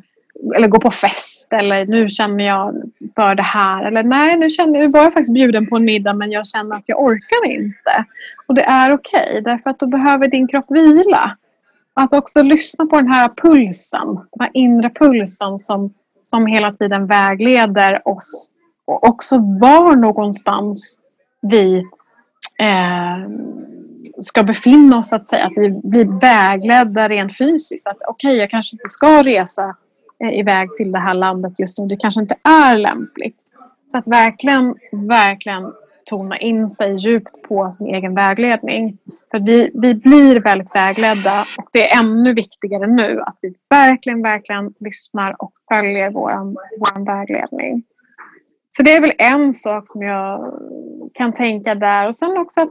eller 0.57 0.69
gå 0.69 0.81
på 0.81 0.91
fest 0.91 1.53
eller 1.53 1.87
nu 1.87 2.09
känner 2.09 2.45
jag 2.45 2.83
för 3.15 3.35
det 3.35 3.43
här. 3.43 3.85
Eller 3.85 4.03
nej, 4.03 4.37
nu, 4.37 4.51
känner, 4.51 4.79
nu 4.81 4.89
var 4.89 5.03
jag 5.03 5.13
faktiskt 5.13 5.35
bjuden 5.35 5.67
på 5.67 5.77
en 5.77 5.85
middag 5.85 6.15
men 6.15 6.33
jag 6.33 6.47
känner 6.47 6.77
att 6.77 6.83
jag 6.87 7.01
orkar 7.01 7.51
inte. 7.51 8.05
Och 8.47 8.55
det 8.55 8.63
är 8.63 8.93
okej 8.93 9.29
okay, 9.31 9.41
därför 9.41 9.71
att 9.71 9.79
då 9.79 9.87
behöver 9.87 10.29
din 10.29 10.49
kropp 10.49 10.67
vila. 10.69 11.37
Att 11.95 12.13
också 12.13 12.43
lyssna 12.43 12.87
på 12.87 12.97
den 12.97 13.09
här 13.09 13.29
pulsen, 13.29 14.07
den 14.15 14.41
här 14.41 14.51
inre 14.55 14.91
pulsen 14.91 15.59
som, 15.59 15.95
som 16.23 16.47
hela 16.47 16.73
tiden 16.73 17.07
vägleder 17.07 18.09
oss. 18.09 18.51
Och 18.85 19.09
också 19.09 19.37
var 19.39 19.97
någonstans 19.97 21.01
vi 21.41 21.79
eh, 22.59 23.29
ska 24.21 24.43
befinna 24.43 24.99
oss, 24.99 25.13
att 25.13 25.27
säga. 25.27 25.47
Att 25.47 25.53
vi 25.57 25.71
blir 25.71 26.21
vägledda 26.21 27.09
rent 27.09 27.39
fysiskt. 27.39 27.87
Att 27.87 28.03
okej, 28.09 28.29
okay, 28.29 28.41
jag 28.41 28.51
kanske 28.51 28.75
inte 28.75 28.89
ska 28.89 29.23
resa 29.23 29.77
Eh, 30.23 30.39
iväg 30.39 30.75
till 30.75 30.93
det 30.93 30.99
här 30.99 31.15
landet 31.15 31.61
just 31.61 31.79
nu. 31.79 31.87
Det 31.87 31.97
kanske 31.97 32.21
inte 32.21 32.37
är 32.45 32.79
lämpligt. 32.79 33.43
Så 33.89 33.99
att 33.99 34.09
verkligen, 34.09 34.75
verkligen 35.09 35.73
tona 36.05 36.39
in 36.39 36.69
sig 36.69 36.97
djupt 36.97 37.43
på 37.43 37.71
sin 37.71 37.95
egen 37.95 38.15
vägledning. 38.15 38.99
För 39.31 39.39
vi, 39.39 39.71
vi 39.75 39.95
blir 39.95 40.41
väldigt 40.41 40.75
vägledda 40.75 41.45
och 41.59 41.69
det 41.73 41.91
är 41.91 41.99
ännu 41.99 42.35
viktigare 42.35 42.87
nu 42.87 43.21
att 43.21 43.39
vi 43.43 43.55
verkligen, 43.71 44.23
verkligen 44.23 44.75
lyssnar 44.81 45.43
och 45.43 45.53
följer 45.69 46.11
vår 46.11 46.31
våran 46.79 47.05
vägledning. 47.05 47.83
Så 48.69 48.83
det 48.83 48.93
är 48.93 49.01
väl 49.01 49.13
en 49.19 49.53
sak 49.53 49.89
som 49.89 50.03
jag 50.03 50.55
kan 51.15 51.33
tänka 51.33 51.75
där. 51.75 52.09
Och 52.09 52.17
sen 52.17 52.37
också 52.37 52.61
att 52.61 52.71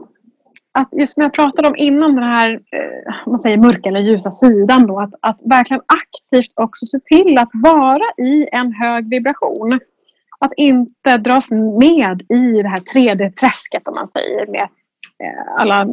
att 0.74 0.88
just 0.92 1.14
som 1.14 1.22
jag 1.22 1.32
pratade 1.32 1.68
om 1.68 1.76
innan 1.76 2.14
den 2.14 2.24
här 2.24 2.52
eh, 2.52 3.14
man 3.26 3.38
säger 3.38 3.58
mörka 3.58 3.88
eller 3.88 4.00
ljusa 4.00 4.30
sidan 4.30 4.86
då, 4.86 5.00
att, 5.00 5.14
att 5.20 5.40
verkligen 5.44 5.82
aktivt 5.86 6.52
också 6.56 6.86
se 6.86 6.98
till 6.98 7.38
att 7.38 7.50
vara 7.52 8.04
i 8.18 8.48
en 8.52 8.72
hög 8.72 9.10
vibration. 9.10 9.80
Att 10.38 10.52
inte 10.56 11.16
dras 11.18 11.50
med 11.50 12.22
i 12.28 12.62
det 12.62 12.68
här 12.68 12.80
3D-träsket 12.94 13.88
om 13.88 13.94
man 13.94 14.06
säger 14.06 14.46
med 14.46 14.68
eh, 15.24 15.56
alla 15.56 15.86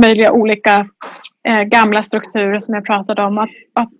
möjliga 0.00 0.32
olika 0.32 0.88
eh, 1.48 1.62
gamla 1.62 2.02
strukturer 2.02 2.58
som 2.58 2.74
jag 2.74 2.84
pratade 2.84 3.22
om. 3.22 3.38
Att, 3.38 3.50
att 3.72 3.92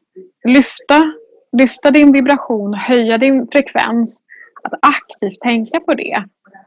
lyfta, 0.45 1.13
lyfta 1.59 1.91
din 1.91 2.13
vibration, 2.13 2.75
höja 2.75 3.19
din 3.19 3.49
frekvens, 3.53 4.23
att 4.63 4.75
aktivt 4.83 5.41
tänka 5.41 5.81
på 5.81 5.95
det 5.95 6.25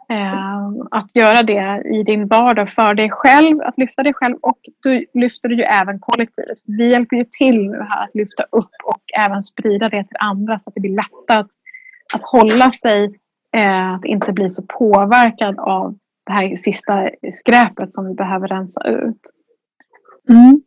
Ehm, 0.09 0.87
att 0.91 1.15
göra 1.15 1.43
det 1.43 1.83
i 1.93 2.03
din 2.03 2.27
vardag 2.27 2.69
för 2.69 2.93
dig 2.93 3.09
själv, 3.11 3.61
att 3.61 3.77
lyfta 3.77 4.03
dig 4.03 4.13
själv 4.13 4.35
och 4.41 4.59
du 4.83 5.05
lyfter 5.13 5.49
du 5.49 5.55
ju 5.55 5.63
även 5.63 5.99
kollektivet. 5.99 6.57
Vi 6.65 6.91
hjälper 6.91 7.15
ju 7.15 7.23
till 7.37 7.69
nu 7.69 7.77
här 7.89 8.03
att 8.03 8.15
lyfta 8.15 8.43
upp 8.43 8.71
och 8.83 9.01
även 9.19 9.43
sprida 9.43 9.89
det 9.89 10.03
till 10.03 10.17
andra 10.19 10.59
så 10.59 10.69
att 10.69 10.75
det 10.75 10.81
blir 10.81 10.95
lättare 10.95 11.37
att, 11.37 11.51
att 12.13 12.23
hålla 12.23 12.71
sig, 12.71 13.19
eh, 13.55 13.93
att 13.93 14.05
inte 14.05 14.31
bli 14.31 14.49
så 14.49 14.63
påverkad 14.79 15.59
av 15.59 15.95
det 16.25 16.33
här 16.33 16.55
sista 16.55 17.09
skräpet 17.31 17.93
som 17.93 18.07
vi 18.07 18.13
behöver 18.13 18.47
rensa 18.47 18.87
ut. 18.87 19.21
Mm. 20.29 20.61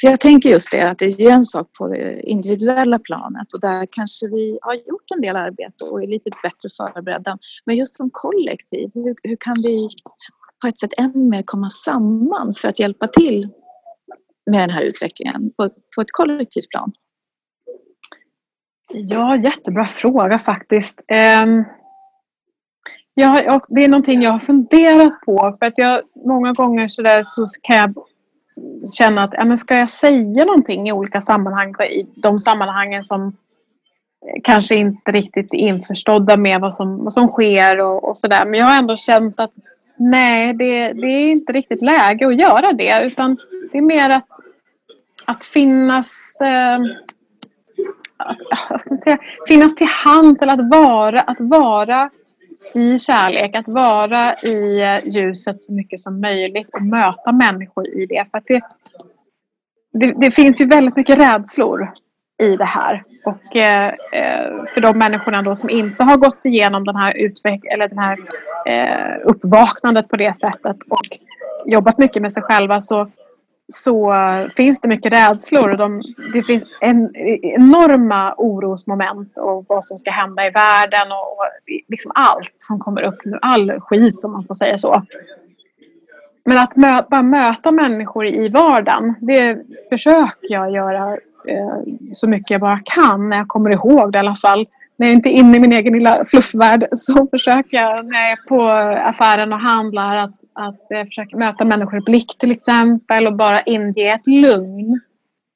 För 0.00 0.08
jag 0.08 0.20
tänker 0.20 0.50
just 0.50 0.70
det 0.70 0.90
att 0.90 0.98
det 0.98 1.04
är 1.04 1.20
ju 1.20 1.28
en 1.28 1.44
sak 1.44 1.72
på 1.78 1.88
det 1.88 2.20
individuella 2.20 2.98
planet 2.98 3.52
och 3.52 3.60
där 3.60 3.86
kanske 3.90 4.26
vi 4.26 4.58
har 4.62 4.74
gjort 4.74 5.10
en 5.14 5.20
del 5.20 5.36
arbete 5.36 5.84
och 5.84 6.02
är 6.02 6.06
lite 6.06 6.30
bättre 6.42 6.68
förberedda. 6.76 7.38
Men 7.64 7.76
just 7.76 7.96
som 7.96 8.10
kollektiv, 8.12 8.90
hur, 8.94 9.14
hur 9.22 9.36
kan 9.40 9.54
vi 9.62 9.88
på 10.62 10.68
ett 10.68 10.78
sätt 10.78 10.92
ännu 10.98 11.30
mer 11.30 11.42
komma 11.42 11.70
samman 11.70 12.54
för 12.54 12.68
att 12.68 12.78
hjälpa 12.78 13.06
till 13.06 13.48
med 14.50 14.60
den 14.60 14.70
här 14.70 14.82
utvecklingen 14.82 15.50
på, 15.56 15.70
på 15.94 16.00
ett 16.00 16.12
kollektivt 16.12 16.70
plan? 16.70 16.92
Ja, 18.92 19.36
jättebra 19.36 19.84
fråga 19.84 20.38
faktiskt. 20.38 21.02
Um, 21.44 21.64
ja, 23.14 23.60
det 23.68 23.84
är 23.84 23.88
någonting 23.88 24.22
jag 24.22 24.30
har 24.30 24.40
funderat 24.40 25.20
på 25.26 25.56
för 25.58 25.66
att 25.66 25.78
jag 25.78 26.02
många 26.26 26.52
gånger 26.52 26.88
så, 26.88 27.02
där 27.02 27.22
så 27.22 27.44
kan 27.62 27.76
jag 27.76 27.94
känna 28.98 29.22
att 29.22 29.34
ja, 29.36 29.44
men 29.44 29.58
ska 29.58 29.76
jag 29.76 29.90
säga 29.90 30.44
någonting 30.44 30.88
i 30.88 30.92
olika 30.92 31.20
sammanhang, 31.20 31.74
i 31.90 32.06
de 32.14 32.38
sammanhangen 32.38 33.04
som 33.04 33.26
eh, 33.26 34.40
kanske 34.42 34.74
inte 34.74 35.12
riktigt 35.12 35.54
är 35.54 35.58
införstådda 35.58 36.36
med 36.36 36.60
vad 36.60 36.74
som, 36.74 37.04
vad 37.04 37.12
som 37.12 37.28
sker 37.28 37.80
och, 37.80 38.08
och 38.08 38.16
sådär. 38.16 38.46
Men 38.46 38.60
jag 38.60 38.66
har 38.66 38.78
ändå 38.78 38.96
känt 38.96 39.40
att 39.40 39.54
nej, 39.96 40.54
det, 40.54 40.92
det, 40.92 41.06
är 41.06 41.30
inte 41.30 41.52
riktigt 41.52 41.82
läge 41.82 42.26
att 42.26 42.40
göra 42.40 42.72
det 42.72 43.04
utan 43.04 43.36
det 43.72 43.78
är 43.78 43.82
mer 43.82 44.10
att, 44.10 44.28
att 45.24 45.44
finnas 45.44 46.40
eh, 46.40 46.78
att, 48.74 49.02
säga, 49.02 49.18
finnas 49.48 49.74
till 49.74 49.86
hands 49.86 50.42
eller 50.42 50.52
att 50.52 50.70
vara, 50.70 51.20
att 51.20 51.40
vara 51.40 52.10
i 52.74 52.98
kärlek, 52.98 53.56
att 53.56 53.68
vara 53.68 54.34
i 54.34 54.82
ljuset 55.04 55.62
så 55.62 55.72
mycket 55.72 55.98
som 55.98 56.20
möjligt 56.20 56.70
och 56.74 56.82
möta 56.82 57.32
människor 57.32 57.86
i 57.86 58.06
det. 58.06 58.30
För 58.30 58.42
det, 58.46 58.62
det, 59.92 60.14
det, 60.20 60.30
finns 60.30 60.60
ju 60.60 60.66
väldigt 60.66 60.96
mycket 60.96 61.18
rädslor 61.18 61.92
i 62.42 62.56
det 62.56 62.64
här. 62.64 63.02
Och 63.24 63.56
eh, 63.56 63.86
eh, 64.12 64.64
för 64.74 64.80
de 64.80 64.98
människorna 64.98 65.42
då 65.42 65.54
som 65.54 65.70
inte 65.70 66.04
har 66.04 66.16
gått 66.16 66.44
igenom 66.44 66.84
den 66.84 66.96
här, 66.96 67.12
utveck- 67.12 67.72
eller 67.72 67.88
den 67.88 67.98
här 67.98 68.18
eh, 68.66 69.20
uppvaknandet 69.24 70.08
på 70.08 70.16
det 70.16 70.36
sättet 70.36 70.76
och 70.90 71.06
jobbat 71.66 71.98
mycket 71.98 72.22
med 72.22 72.32
sig 72.32 72.42
själva 72.42 72.80
så 72.80 73.10
så 73.72 74.14
finns 74.56 74.80
det 74.80 74.88
mycket 74.88 75.12
rädslor. 75.12 75.70
Och 75.70 75.78
de, 75.78 76.02
det 76.32 76.42
finns 76.42 76.64
en, 76.80 77.16
enorma 77.42 78.34
orosmoment 78.36 79.38
och 79.38 79.64
vad 79.68 79.84
som 79.84 79.98
ska 79.98 80.10
hända 80.10 80.46
i 80.46 80.50
världen 80.50 81.12
och, 81.12 81.38
och 81.38 81.44
liksom 81.88 82.12
allt 82.14 82.54
som 82.56 82.78
kommer 82.78 83.02
upp 83.02 83.24
nu. 83.24 83.38
All 83.42 83.80
skit 83.80 84.24
om 84.24 84.32
man 84.32 84.46
får 84.46 84.54
säga 84.54 84.78
så. 84.78 85.02
Men 86.44 86.58
att 86.58 86.76
mö, 86.76 87.02
bara 87.10 87.22
möta 87.22 87.70
människor 87.70 88.26
i 88.26 88.48
vardagen, 88.48 89.14
det 89.20 89.58
försöker 89.90 90.52
jag 90.52 90.70
göra 90.70 91.12
eh, 91.48 91.78
så 92.12 92.28
mycket 92.28 92.50
jag 92.50 92.60
bara 92.60 92.80
kan 92.84 93.28
när 93.28 93.36
jag 93.36 93.48
kommer 93.48 93.70
ihåg 93.70 94.12
det 94.12 94.16
i 94.16 94.20
alla 94.20 94.34
fall 94.34 94.66
när 94.96 95.06
jag 95.06 95.14
inte 95.14 95.28
är 95.28 95.32
inne 95.32 95.56
i 95.56 95.60
min 95.60 95.72
egen 95.72 95.92
lilla 95.92 96.24
fluffvärld 96.24 96.84
så 96.92 97.26
försöker 97.30 97.76
jag 97.76 98.06
när 98.06 98.20
jag 98.20 98.30
är 98.30 98.48
på 98.48 98.68
affären 99.08 99.52
och 99.52 99.60
handlar 99.60 100.16
att, 100.16 100.34
att 100.52 101.06
försöka 101.08 101.36
möta 101.36 101.64
människor 101.64 101.98
i 101.98 102.00
blick 102.00 102.38
till 102.38 102.50
exempel 102.50 103.26
och 103.26 103.36
bara 103.36 103.60
inge 103.60 104.14
ett 104.14 104.26
lugn. 104.26 105.00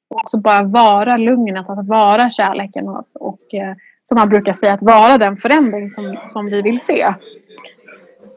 Och 0.09 0.15
också 0.15 0.39
bara 0.39 0.63
vara 0.63 1.17
lugnet, 1.17 1.69
att 1.69 1.87
vara 1.87 2.29
kärleken 2.29 2.87
och, 2.87 3.07
och 3.13 3.53
eh, 3.53 3.75
som 4.03 4.15
man 4.15 4.29
brukar 4.29 4.53
säga, 4.53 4.73
att 4.73 4.81
vara 4.81 5.17
den 5.17 5.37
förändring 5.37 5.89
som, 5.89 6.17
som 6.27 6.45
vi 6.45 6.61
vill 6.61 6.79
se. 6.79 7.13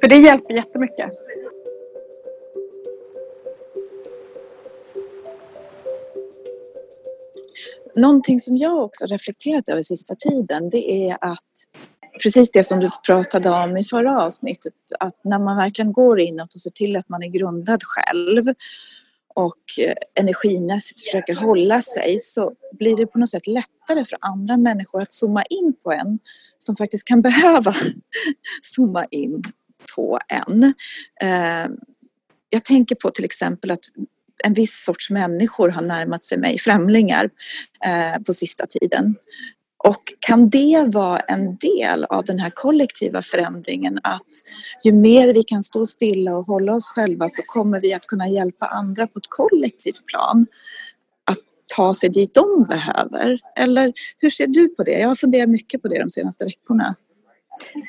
För 0.01 0.09
det 0.09 0.17
hjälper 0.17 0.55
jättemycket. 0.55 1.11
Någonting 7.97 8.41
som 8.41 8.57
jag 8.57 8.85
också 8.85 9.07
reflekterat 9.07 9.69
över 9.69 9.83
sista 9.83 10.15
tiden 10.15 10.71
det 10.71 11.09
är 11.09 11.19
att 11.21 11.39
precis 12.23 12.51
det 12.51 12.65
som 12.65 12.81
du 12.81 12.91
pratade 13.07 13.51
om 13.51 13.77
i 13.77 13.85
förra 13.85 14.23
avsnittet 14.23 14.75
att 15.01 15.25
när 15.25 15.39
man 15.39 15.57
verkligen 15.57 15.93
går 15.93 16.21
inåt 16.21 16.55
och 16.55 16.61
ser 16.61 16.71
till 16.71 16.97
att 16.97 17.09
man 17.09 17.23
är 17.23 17.29
grundad 17.29 17.81
själv 17.83 18.45
och 19.35 19.59
eh, 19.79 19.95
energimässigt 20.15 21.01
försöker 21.01 21.35
hålla 21.35 21.83
sig 21.83 22.21
så 22.21 22.53
blir 22.73 22.97
det 22.97 23.07
på 23.07 23.19
något 23.19 23.31
sätt 23.31 23.47
lättare 23.47 24.05
för 24.05 24.19
andra 24.21 24.57
människor 24.57 25.03
att 25.03 25.13
zooma 25.13 25.43
in 25.43 25.75
på 25.83 25.93
en 25.93 26.19
som 26.59 26.77
faktiskt 26.77 27.09
kan 27.09 27.23
behöva 27.23 27.75
zooma 28.63 29.05
in 29.11 29.43
på 29.97 30.19
en. 30.29 30.65
Eh, 31.21 31.71
jag 32.51 32.65
tänker 32.65 32.95
på 32.95 33.11
till 33.11 33.25
exempel 33.25 33.71
att 33.71 33.85
en 34.45 34.55
viss 34.55 34.85
sorts 34.85 35.11
människor 35.11 35.69
har 35.69 35.83
närmat 35.83 36.25
sig 36.25 36.39
mig, 36.39 36.59
främlingar, 36.59 37.31
eh, 37.85 38.23
på 38.23 38.33
sista 38.33 38.67
tiden. 38.67 39.15
Och 39.85 40.03
kan 40.21 40.51
det 40.51 40.85
vara 40.87 41.19
en 41.19 41.57
del 41.57 42.05
av 42.05 42.25
den 42.25 42.39
här 42.39 42.51
kollektiva 42.51 43.23
förändringen 43.23 43.99
att 44.03 44.31
ju 44.85 44.93
mer 44.93 45.35
vi 45.35 45.43
kan 45.43 45.63
stå 45.63 45.87
stilla 45.87 46.37
och 46.37 46.47
hålla 46.47 46.75
oss 46.75 46.89
själva 46.89 47.29
så 47.29 47.43
kommer 47.43 47.81
vi 47.81 47.95
att 47.95 48.07
kunna 48.07 48.29
hjälpa 48.29 48.67
andra 48.67 49.07
på 49.07 49.19
ett 49.19 49.29
kollektivt 49.29 50.07
plan 50.07 50.47
att 51.25 51.39
ta 51.77 51.95
sig 51.95 52.09
dit 52.09 52.35
de 52.35 52.67
behöver? 52.69 53.39
Eller 53.57 53.93
hur 54.19 54.31
ser 54.31 54.47
du 54.47 54.69
på 54.69 54.83
det? 54.83 54.99
Jag 54.99 55.09
har 55.09 55.15
funderat 55.15 55.49
mycket 55.49 55.83
på 55.83 55.89
det 55.89 55.99
de 55.99 56.11
senaste 56.11 56.45
veckorna. 56.45 56.97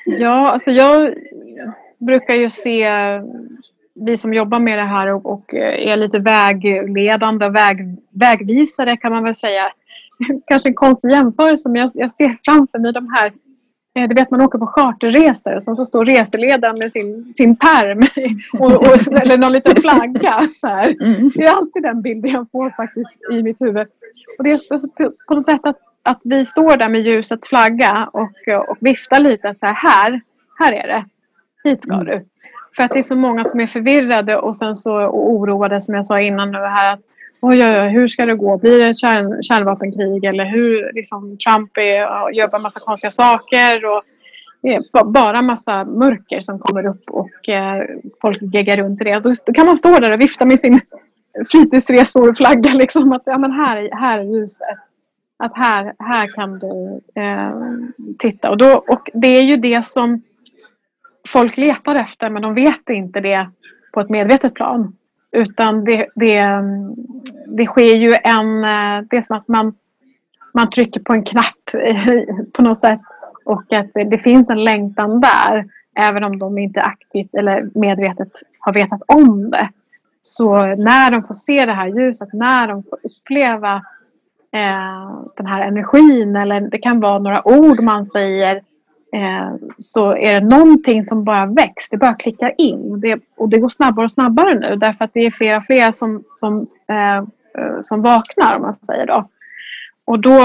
Ja, 0.05 0.51
alltså 0.51 0.71
jag 0.71 1.13
brukar 1.99 2.35
ju 2.35 2.49
se 2.49 2.87
vi 3.95 4.17
som 4.17 4.33
jobbar 4.33 4.59
med 4.59 4.77
det 4.77 4.83
här 4.83 5.07
och, 5.07 5.25
och 5.25 5.53
är 5.53 5.97
lite 5.97 6.19
vägledande, 6.19 7.49
väg, 7.49 7.77
vägvisare 8.11 8.97
kan 8.97 9.11
man 9.11 9.23
väl 9.23 9.35
säga. 9.35 9.71
Kanske 10.47 10.69
en 10.69 10.75
konstig 10.75 11.09
jämförelse 11.09 11.69
men 11.69 11.81
jag, 11.81 11.91
jag 11.93 12.11
ser 12.11 12.35
framför 12.43 12.79
mig 12.79 12.93
de 12.93 13.09
här 13.09 13.33
Eh, 13.95 14.07
du 14.07 14.15
vet 14.15 14.31
man 14.31 14.41
åker 14.41 14.59
på 14.59 14.67
charterresor 14.67 15.55
och 15.55 15.77
så 15.77 15.85
står 15.85 16.05
reseledaren 16.05 16.77
med 16.77 16.91
sin, 16.91 17.33
sin 17.33 17.55
perm 17.55 17.99
och, 18.59 18.73
och, 18.75 19.21
eller 19.21 19.37
någon 19.37 19.51
liten 19.51 19.81
flagga. 19.81 20.47
Så 20.55 20.67
här. 20.67 20.95
Mm. 21.03 21.29
Det 21.35 21.43
är 21.43 21.51
alltid 21.51 21.83
den 21.83 22.01
bilden 22.01 22.31
jag 22.31 22.51
får 22.51 22.69
faktiskt 22.69 23.11
i 23.31 23.43
mitt 23.43 23.61
huvud. 23.61 23.87
Och 24.37 24.43
det 24.43 24.51
är 24.51 24.59
på 25.27 25.33
något 25.33 25.45
sätt 25.45 25.61
att, 25.63 25.77
att 26.03 26.21
vi 26.25 26.45
står 26.45 26.77
där 26.77 26.89
med 26.89 27.01
ljusets 27.01 27.49
flagga 27.49 28.09
och, 28.13 28.69
och 28.69 28.77
viftar 28.79 29.19
lite 29.19 29.53
så 29.53 29.65
här, 29.65 29.73
här, 29.73 30.21
här 30.59 30.73
är 30.73 30.87
det. 30.87 31.05
Hit 31.63 31.81
ska 31.81 31.93
mm. 31.93 32.05
du. 32.05 32.25
För 32.75 32.83
att 32.83 32.91
det 32.91 32.99
är 32.99 33.03
så 33.03 33.15
många 33.15 33.45
som 33.45 33.59
är 33.59 33.67
förvirrade 33.67 34.37
och 34.37 34.55
sen 34.55 34.75
så 34.75 34.95
och 34.95 35.31
oroade 35.31 35.81
som 35.81 35.95
jag 35.95 36.05
sa 36.05 36.19
innan 36.19 36.51
nu 36.51 36.57
här 36.57 36.93
att 36.93 36.99
oj, 37.41 37.65
oj, 37.65 37.81
oj, 37.81 37.89
hur 37.89 38.07
ska 38.07 38.25
det 38.25 38.35
gå? 38.35 38.57
Blir 38.57 38.87
det 38.87 38.97
kärn, 38.97 39.43
kärnvapenkrig? 39.43 40.25
Eller 40.25 40.45
hur 40.45 40.91
liksom, 40.93 41.37
Trump 41.37 41.77
är, 41.77 42.31
gör 42.33 42.59
massa 42.59 42.79
konstiga 42.79 43.11
saker. 43.11 43.85
Och, 43.85 44.03
bara 45.05 45.41
massa 45.41 45.83
mörker 45.83 46.41
som 46.41 46.59
kommer 46.59 46.85
upp 46.85 47.09
och 47.09 47.49
eh, 47.49 47.83
folk 48.21 48.37
geggar 48.41 48.77
runt 48.77 49.01
i 49.01 49.03
det. 49.03 49.13
Alltså, 49.13 49.43
då 49.45 49.53
kan 49.53 49.65
man 49.65 49.77
stå 49.77 49.99
där 49.99 50.11
och 50.11 50.21
vifta 50.21 50.45
med 50.45 50.59
sin 50.59 50.81
fritidsresor-flagga. 51.51 52.73
Liksom, 52.73 53.13
att 53.13 53.23
ja, 53.25 53.37
men 53.37 53.51
här, 53.51 53.89
här 54.01 54.19
är 54.19 54.23
ljuset. 54.23 54.79
Att 55.37 55.57
här, 55.57 55.93
här 55.99 56.35
kan 56.35 56.59
du 56.59 57.01
eh, 57.21 57.51
titta. 58.19 58.49
Och, 58.49 58.57
då, 58.57 58.83
och 58.87 59.09
det 59.13 59.27
är 59.27 59.43
ju 59.43 59.57
det 59.57 59.85
som 59.85 60.21
folk 61.27 61.57
letar 61.57 61.95
efter 61.95 62.29
men 62.29 62.41
de 62.41 62.53
vet 62.55 62.89
inte 62.89 63.19
det 63.19 63.49
på 63.93 64.01
ett 64.01 64.09
medvetet 64.09 64.53
plan. 64.53 64.95
Utan 65.31 65.83
det, 65.83 66.07
det, 66.15 66.45
det 67.47 67.65
sker 67.65 67.95
ju 67.95 68.15
en... 68.23 68.63
Eh, 68.63 69.05
det 69.09 69.17
är 69.17 69.21
som 69.21 69.37
att 69.37 69.47
man, 69.47 69.73
man 70.53 70.69
trycker 70.69 70.99
på 70.99 71.13
en 71.13 71.23
knapp 71.23 71.71
på 72.53 72.61
något 72.61 72.79
sätt 72.79 73.01
och 73.45 73.73
att 73.73 73.93
det, 73.93 74.03
det 74.03 74.17
finns 74.17 74.49
en 74.49 74.63
längtan 74.63 75.21
där 75.21 75.65
även 75.95 76.23
om 76.23 76.39
de 76.39 76.57
inte 76.57 76.81
aktivt 76.81 77.35
eller 77.35 77.69
medvetet 77.73 78.31
har 78.59 78.73
vetat 78.73 79.01
om 79.07 79.49
det. 79.51 79.69
Så 80.21 80.55
när 80.65 81.11
de 81.11 81.23
får 81.23 81.33
se 81.33 81.65
det 81.65 81.73
här 81.73 81.87
ljuset, 81.87 82.33
när 82.33 82.67
de 82.67 82.83
får 82.83 82.99
uppleva 83.03 83.75
eh, 84.51 85.21
den 85.37 85.45
här 85.45 85.67
energin 85.67 86.35
eller 86.35 86.61
det 86.61 86.77
kan 86.77 86.99
vara 86.99 87.19
några 87.19 87.47
ord 87.47 87.79
man 87.79 88.05
säger 88.05 88.61
Eh, 89.13 89.55
så 89.77 90.17
är 90.17 90.41
det 90.41 90.47
någonting 90.47 91.03
som 91.03 91.23
bara 91.23 91.45
väcks. 91.45 91.89
Det 91.89 91.97
bara 91.97 92.13
klickar 92.13 92.53
in. 92.57 92.99
Det, 92.99 93.19
och 93.37 93.49
det 93.49 93.59
går 93.59 93.69
snabbare 93.69 94.05
och 94.05 94.11
snabbare 94.11 94.59
nu 94.59 94.75
därför 94.75 95.05
att 95.05 95.13
det 95.13 95.25
är 95.25 95.31
flera 95.31 95.57
och 95.57 95.63
flera 95.63 95.91
som, 95.91 96.23
som, 96.31 96.67
eh, 96.89 97.17
eh, 97.17 97.81
som 97.81 98.01
vaknar 98.01 98.55
om 98.55 98.61
man 98.61 98.73
säger 98.73 99.05
då. 99.05 99.29
Och 100.05 100.19
då, 100.19 100.39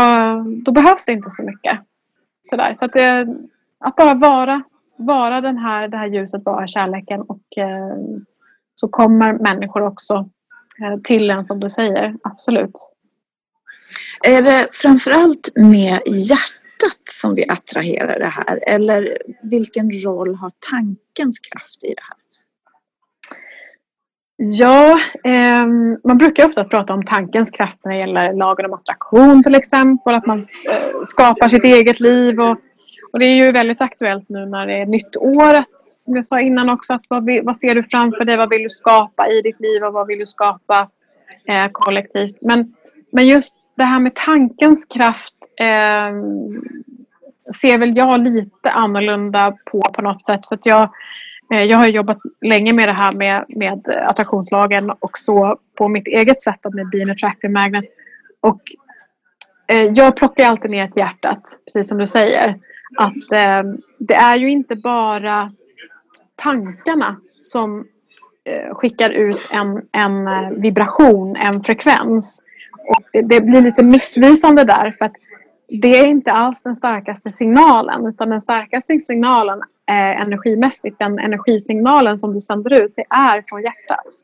då 0.65 0.73
behövs 0.73 1.07
det 1.07 1.13
inte 1.13 1.31
så 1.31 1.45
mycket. 1.45 1.79
Sådär. 2.43 2.75
Så 2.75 2.85
att, 2.85 2.93
det, 2.93 3.27
att 3.81 3.97
bara 3.97 4.15
vara, 4.15 4.63
vara 4.97 5.41
den 5.41 5.57
här, 5.57 5.89
det 5.89 5.97
här 5.97 6.07
ljuset, 6.07 6.45
vara 6.45 6.67
kärleken 6.67 7.21
och 7.21 7.59
eh, 7.59 7.97
så 8.75 8.89
kommer 8.89 9.33
människor 9.33 9.83
också 9.83 10.29
eh, 10.83 11.01
till 11.05 11.31
en 11.31 11.45
som 11.45 11.61
du 11.61 11.71
säger, 11.71 12.17
absolut. 12.23 12.95
Är 14.23 14.43
det 14.43 14.69
framförallt 14.73 15.49
med 15.55 16.01
hjärtat 16.07 16.59
hjärtat 16.83 17.09
som 17.09 17.35
vi 17.35 17.45
attraherar 17.49 18.19
det 18.19 18.27
här? 18.29 18.61
Eller 18.67 19.19
vilken 19.43 19.91
roll 19.91 20.35
har 20.35 20.53
tankens 20.71 21.39
kraft 21.39 21.85
i 21.85 21.95
det 21.95 22.03
här? 22.09 22.17
Ja, 24.41 24.99
eh, 25.25 25.67
man 26.05 26.19
brukar 26.19 26.47
ofta 26.47 26.65
prata 26.65 26.95
om 26.95 27.05
tankens 27.05 27.51
kraft 27.51 27.81
när 27.85 27.93
det 27.93 27.99
gäller 27.99 28.33
lagen 28.33 28.67
om 28.67 28.73
attraktion 28.73 29.43
till 29.43 29.55
exempel. 29.55 30.15
Att 30.15 30.27
man 30.27 30.39
eh, 30.39 31.03
skapar 31.05 31.49
sitt 31.49 31.65
eget 31.65 32.01
liv. 32.01 32.41
Och, 32.41 32.57
och, 33.13 33.19
det 33.19 33.27
är 33.27 33.35
ju 33.35 33.53
väldigt 33.53 33.81
aktuellt 33.81 34.29
nu 34.29 34.47
när 34.47 34.67
det 34.67 34.75
är 34.75 34.87
nytt 34.87 35.17
år. 35.17 35.65
som 35.73 36.17
jag 36.17 36.25
sa 36.25 36.41
innan 36.41 36.71
också, 36.71 36.95
att 36.95 37.03
vad, 37.09 37.31
vad, 37.45 37.57
ser 37.57 37.75
du 37.75 37.83
framför 37.83 38.25
dig? 38.25 38.37
Vad 38.37 38.51
vill 38.51 38.63
du 38.63 38.71
skapa 38.71 39.29
i 39.29 39.43
ditt 39.43 39.61
liv 39.61 39.85
och 39.85 39.93
vad 39.93 40.07
vill 40.07 40.19
du 40.19 40.27
skapa 40.27 40.89
eh, 41.49 41.69
kollektivt? 41.73 42.37
Men, 42.41 42.75
men 43.13 43.27
just 43.27 43.59
det 43.79 43.85
här 43.85 44.01
med 44.01 44.15
tankens 44.15 44.87
kraft 44.87 45.35
eh, 45.61 46.13
ser 47.61 47.79
väl 47.79 47.97
jag 47.97 48.21
lite 48.21 48.71
annorlunda 48.71 49.57
på 49.65 49.81
på 49.81 50.03
något 50.03 50.27
sätt. 50.27 50.47
För 50.49 50.55
att 50.55 50.67
jag, 50.67 50.91
eh, 51.53 51.63
jag 51.63 51.79
har 51.79 51.87
jobbat 51.87 52.19
länge 52.41 52.73
med 52.73 52.89
det 52.89 52.93
här 52.93 53.13
med, 53.13 53.45
med 53.49 53.89
attraktionslagen 53.89 54.91
och 54.91 55.19
så 55.19 55.59
på 55.79 55.89
mitt 55.89 56.09
eget 56.09 56.41
sätt 56.41 56.61
med 56.73 56.91
Being 56.91 57.11
Attractive 57.11 57.53
Magnet. 57.53 57.85
Och 58.41 58.61
eh, 59.67 59.85
jag 59.95 60.17
plockar 60.17 60.47
alltid 60.47 60.71
ner 60.71 60.89
till 60.89 61.01
hjärtat, 61.01 61.43
precis 61.67 61.89
som 61.89 61.99
du 61.99 62.07
säger. 62.07 62.49
Att 62.99 63.33
eh, 63.33 63.63
det 63.99 64.15
är 64.15 64.37
ju 64.37 64.51
inte 64.51 64.77
bara 64.77 65.53
tankarna 66.37 67.17
som 67.41 67.87
eh, 68.45 68.75
skickar 68.75 69.11
ut 69.11 69.49
en, 69.51 69.83
en 69.93 70.27
eh, 70.29 70.51
vibration, 70.51 71.37
en 71.37 71.61
frekvens. 71.61 72.45
Det 73.13 73.41
blir 73.41 73.61
lite 73.61 73.83
missvisande 73.83 74.65
där 74.65 74.91
för 74.91 75.05
att 75.05 75.17
det 75.69 75.99
är 75.99 76.07
inte 76.07 76.33
alls 76.33 76.63
den 76.63 76.75
starkaste 76.75 77.33
signalen 77.33 78.07
utan 78.07 78.31
den 78.31 78.41
starkaste 78.41 78.99
signalen 78.99 79.59
eh, 79.87 80.21
energimässigt, 80.21 80.99
den 80.99 81.19
energisignalen 81.19 82.19
som 82.19 82.35
du 82.35 82.41
sänder 82.41 82.83
ut, 82.83 82.93
det 82.97 83.05
är 83.11 83.43
från 83.49 83.63
hjärtat. 83.63 84.15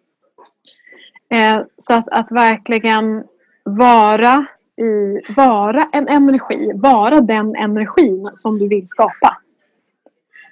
Eh, 1.31 1.66
så 1.77 1.94
att, 1.94 2.09
att 2.09 2.33
verkligen 2.33 3.24
vara, 3.64 4.46
i, 4.77 5.20
vara 5.37 5.88
en 5.92 6.09
energi, 6.09 6.72
vara 6.74 7.20
den 7.20 7.57
energin 7.57 8.31
som 8.35 8.59
du 8.59 8.68
vill 8.68 8.87
skapa. 8.87 9.37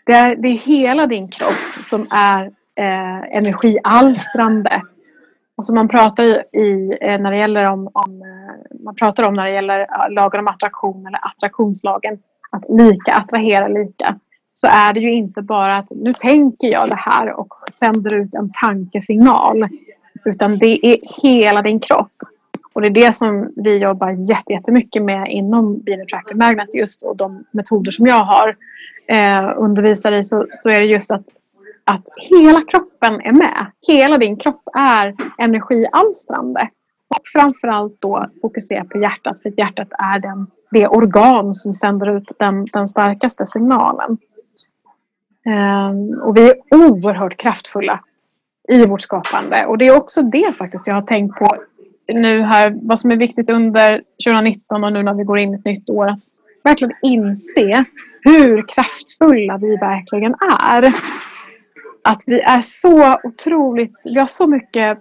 Det 0.07 0.13
är, 0.13 0.37
det 0.37 0.49
är 0.49 0.59
hela 0.59 1.07
din 1.07 1.29
kropp 1.29 1.85
som 1.85 2.07
är 2.11 2.45
eh, 2.75 3.37
energialstrande 3.37 4.83
och 5.57 5.65
som 5.65 5.75
man 5.75 5.89
pratar 5.89 6.25
i, 6.57 6.99
eh, 7.01 7.21
när 7.21 7.31
det 7.31 7.37
gäller 7.37 7.71
om, 7.71 7.91
om, 7.93 8.23
eh, 8.23 8.83
man 8.85 8.95
pratar 8.95 9.25
om 9.25 9.35
när 9.35 9.45
det 9.45 9.51
gäller 9.53 9.81
eh, 9.81 10.11
lagen 10.11 10.41
om 10.41 10.49
attraktion 10.49 11.07
eller 11.07 11.27
attraktionslagen, 11.27 12.19
att 12.51 12.65
lika 12.69 13.15
attraherar 13.15 13.69
lika. 13.69 14.19
Så 14.53 14.67
är 14.67 14.93
det 14.93 15.01
ju 15.01 15.13
inte 15.15 15.43
bara 15.43 15.77
att 15.77 15.89
nu 15.91 16.15
tänker 16.15 16.69
jag 16.69 16.89
det 16.89 16.97
här 16.97 17.33
och 17.33 17.49
sänder 17.75 18.15
ut 18.15 18.35
en 18.35 18.51
tankesignal. 18.61 19.69
Utan 20.25 20.59
det 20.59 20.87
är 20.87 21.23
hela 21.23 21.63
din 21.63 21.81
kropp. 21.81 22.13
Och 22.73 22.81
det 22.81 22.89
är 22.89 22.91
det 22.91 23.13
som 23.13 23.53
vi 23.57 23.77
jobbar 23.77 24.31
jättemycket 24.51 25.03
med 25.03 25.29
inom 25.29 25.79
Being 25.79 26.01
Attractive 26.01 26.39
Magnet 26.39 26.75
just 26.75 27.03
och 27.03 27.17
de 27.17 27.45
metoder 27.51 27.91
som 27.91 28.07
jag 28.07 28.25
har 28.25 28.57
eh, 29.09 29.53
undervisar 29.57 30.13
i 30.13 30.25
så, 30.25 30.47
så 30.53 30.71
är 30.71 30.81
det 30.81 30.87
just 30.87 31.11
att 31.11 31.23
att 31.93 32.09
hela 32.31 32.63
kroppen 32.63 33.21
är 33.21 33.33
med. 33.33 33.67
Hela 33.89 34.19
din 34.19 34.37
kropp 34.37 34.63
är 34.75 35.15
energialstrande. 35.39 36.69
Och 37.09 37.23
framförallt 37.33 38.01
då 38.01 38.27
fokusera 38.43 38.85
på 38.85 38.99
hjärtat 38.99 39.43
för 39.43 39.53
hjärtat 39.59 39.89
är 39.91 40.19
den, 40.19 40.47
det 40.71 40.89
organ 40.89 41.55
som 41.55 41.73
sänder 41.73 42.17
ut 42.17 42.33
den, 42.39 42.67
den 42.73 42.89
starkaste 42.89 43.47
signalen. 43.47 44.19
Um, 45.47 46.21
och 46.23 46.37
vi 46.37 46.51
är 46.51 46.55
oerhört 46.71 47.37
kraftfulla 47.37 48.01
i 48.69 48.87
vårt 48.87 49.01
skapande. 49.01 49.67
Och 49.67 49.79
det 49.79 49.87
är 49.87 49.97
också 49.97 50.23
det 50.23 50.57
faktiskt 50.57 50.87
jag 50.87 50.95
har 50.95 51.03
tänkt 51.03 51.39
på 51.39 51.57
nu 52.09 52.43
här, 52.43 52.79
vad 52.83 53.01
som 53.01 53.11
är 53.11 53.17
viktigt 53.17 53.51
under 53.51 54.03
2019 54.27 54.85
och 54.85 54.93
nu 54.93 55.03
när 55.03 55.15
vi 55.15 55.25
går 55.25 55.39
in 55.39 55.55
i 55.55 55.59
ett 55.59 55.65
nytt 55.65 55.91
år. 55.91 56.07
Att 56.07 56.23
verkligen 56.65 56.95
inse 57.03 57.85
hur 58.21 58.65
kraftfulla 58.75 59.59
vi 59.59 59.77
verkligen 59.77 60.35
är 60.35 60.93
att 62.03 62.23
vi 62.27 62.41
är 62.41 62.61
så 62.61 63.19
otroligt, 63.25 63.95
vi 64.05 64.19
har 64.19 64.27
så 64.27 64.47
mycket 64.47 64.99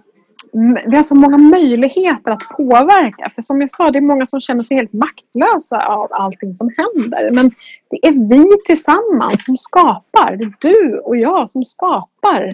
vi 0.86 0.96
har 0.96 1.02
så 1.02 1.14
många 1.14 1.38
möjligheter 1.38 2.32
att 2.32 2.48
påverka. 2.56 3.30
För 3.30 3.42
som 3.42 3.60
jag 3.60 3.70
sa, 3.70 3.90
det 3.90 3.98
är 3.98 4.02
många 4.02 4.26
som 4.26 4.40
känner 4.40 4.62
sig 4.62 4.76
helt 4.76 4.92
maktlösa 4.92 5.86
av 5.86 6.08
allting 6.10 6.54
som 6.54 6.70
händer. 6.76 7.30
Men 7.30 7.50
det 7.90 8.06
är 8.06 8.28
vi 8.28 8.46
tillsammans 8.64 9.44
som 9.44 9.56
skapar. 9.56 10.36
Det 10.36 10.44
är 10.44 10.54
du 10.60 10.98
och 10.98 11.16
jag 11.16 11.50
som 11.50 11.64
skapar. 11.64 12.48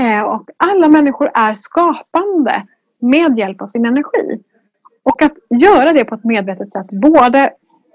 Eh, 0.00 0.22
och 0.22 0.50
alla 0.56 0.88
människor 0.88 1.30
är 1.34 1.54
skapande 1.54 2.66
med 3.00 3.38
hjälp 3.38 3.62
av 3.62 3.66
sin 3.66 3.84
energi. 3.84 4.42
Och 5.02 5.22
att 5.22 5.34
göra 5.60 5.92
det 5.92 6.04
på 6.04 6.14
ett 6.14 6.24
medvetet 6.24 6.72
sätt, 6.72 6.86
både 6.90 7.52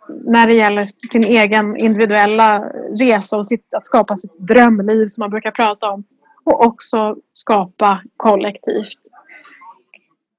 när 0.09 0.47
det 0.47 0.53
gäller 0.53 0.85
sin 1.11 1.23
egen 1.23 1.77
individuella 1.77 2.59
resa 2.99 3.37
och 3.37 3.47
sitt, 3.47 3.73
att 3.73 3.85
skapa 3.85 4.17
sitt 4.17 4.39
drömliv 4.39 5.05
som 5.05 5.21
man 5.21 5.29
brukar 5.29 5.51
prata 5.51 5.89
om. 5.89 6.03
Och 6.43 6.65
också 6.65 7.15
skapa 7.33 8.01
kollektivt. 8.17 8.99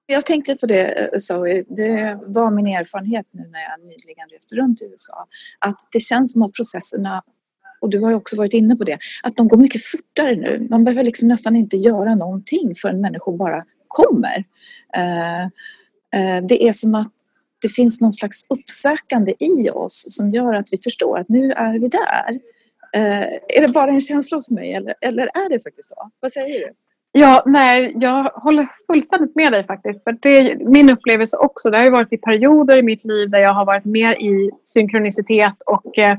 Jag 0.07 0.27
tänkte 0.27 0.55
på 0.55 0.67
det 0.67 1.11
Zoe, 1.23 1.65
det 1.69 2.19
var 2.27 2.51
min 2.51 2.67
erfarenhet 2.67 3.27
nu 3.31 3.41
när 3.41 3.61
jag 3.61 3.81
nyligen 3.81 4.29
reste 4.33 4.57
runt 4.57 4.83
i 4.83 4.85
USA. 4.85 5.27
Att 5.59 5.77
det 5.93 6.01
känns 6.01 6.33
som 6.33 6.43
att 6.43 6.53
processerna 6.53 7.23
och 7.81 7.91
du 7.91 8.01
har 8.01 8.11
ju 8.11 8.17
också 8.17 8.37
varit 8.37 8.53
inne 8.53 8.77
på 8.77 8.85
det, 8.85 8.99
att 9.23 9.37
de 9.37 9.49
går 9.49 9.57
mycket 9.57 9.85
fortare 9.85 10.37
nu. 10.37 10.67
Man 10.71 10.85
behöver 10.85 11.05
liksom 11.05 11.29
nästan 11.29 11.57
inte 11.57 11.77
göra 11.77 12.15
någonting 12.15 12.75
förrän 12.75 13.01
människor 13.01 13.37
bara 13.37 13.65
kommer. 13.89 14.45
Eh, 14.97 15.43
eh, 16.21 16.45
det 16.49 16.69
är 16.69 16.73
som 16.73 16.95
att 16.95 17.16
det 17.63 17.69
finns 17.69 18.01
någon 18.01 18.13
slags 18.13 18.47
uppsökande 18.51 19.33
i 19.39 19.71
oss 19.71 20.05
som 20.09 20.31
gör 20.31 20.55
att 20.55 20.67
vi 20.71 20.79
förstår 20.79 21.19
att 21.19 21.29
nu 21.29 21.53
är 21.53 21.79
vi 21.79 21.89
där. 21.89 22.41
Eh, 22.95 23.27
är 23.59 23.61
det 23.61 23.73
bara 23.73 23.91
en 23.91 24.01
känsla 24.01 24.37
hos 24.37 24.51
mig 24.51 24.73
eller, 24.73 24.95
eller 25.01 25.23
är 25.23 25.49
det 25.49 25.61
faktiskt 25.61 25.89
så? 25.89 26.11
Vad 26.21 26.33
säger 26.33 26.61
du? 26.61 26.73
Ja, 27.13 27.43
nej, 27.47 27.93
jag 27.97 28.25
håller 28.25 28.69
fullständigt 28.87 29.37
med 29.37 29.53
dig 29.53 29.65
faktiskt. 29.65 30.05
För 30.05 30.17
det 30.21 30.39
är 30.39 30.57
min 30.57 30.91
upplevelse 30.91 31.37
också. 31.37 31.71
Det 31.71 31.77
har 31.77 31.85
ju 31.85 31.91
varit 31.91 32.13
i 32.13 32.17
perioder 32.17 32.77
i 32.77 32.83
mitt 32.83 33.05
liv 33.05 33.31
där 33.31 33.39
jag 33.39 33.55
har 33.55 33.65
varit 33.65 33.85
mer 33.85 34.15
i 34.15 34.51
synkronicitet 34.63 35.55
och 35.67 35.99
eh, 35.99 36.17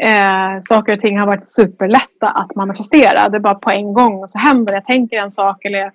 eh, 0.00 0.60
saker 0.60 0.92
och 0.92 0.98
ting 0.98 1.18
har 1.18 1.26
varit 1.26 1.42
superlätta 1.42 2.28
att 2.28 2.54
manifestera. 2.54 3.28
Det 3.28 3.36
är 3.36 3.40
bara 3.40 3.54
på 3.54 3.70
en 3.70 3.92
gång 3.92 4.22
och 4.22 4.30
så 4.30 4.38
händer 4.38 4.72
det. 4.72 4.76
Jag 4.76 4.84
tänker 4.84 5.16
en 5.16 5.30
sak 5.30 5.64
eller 5.64 5.92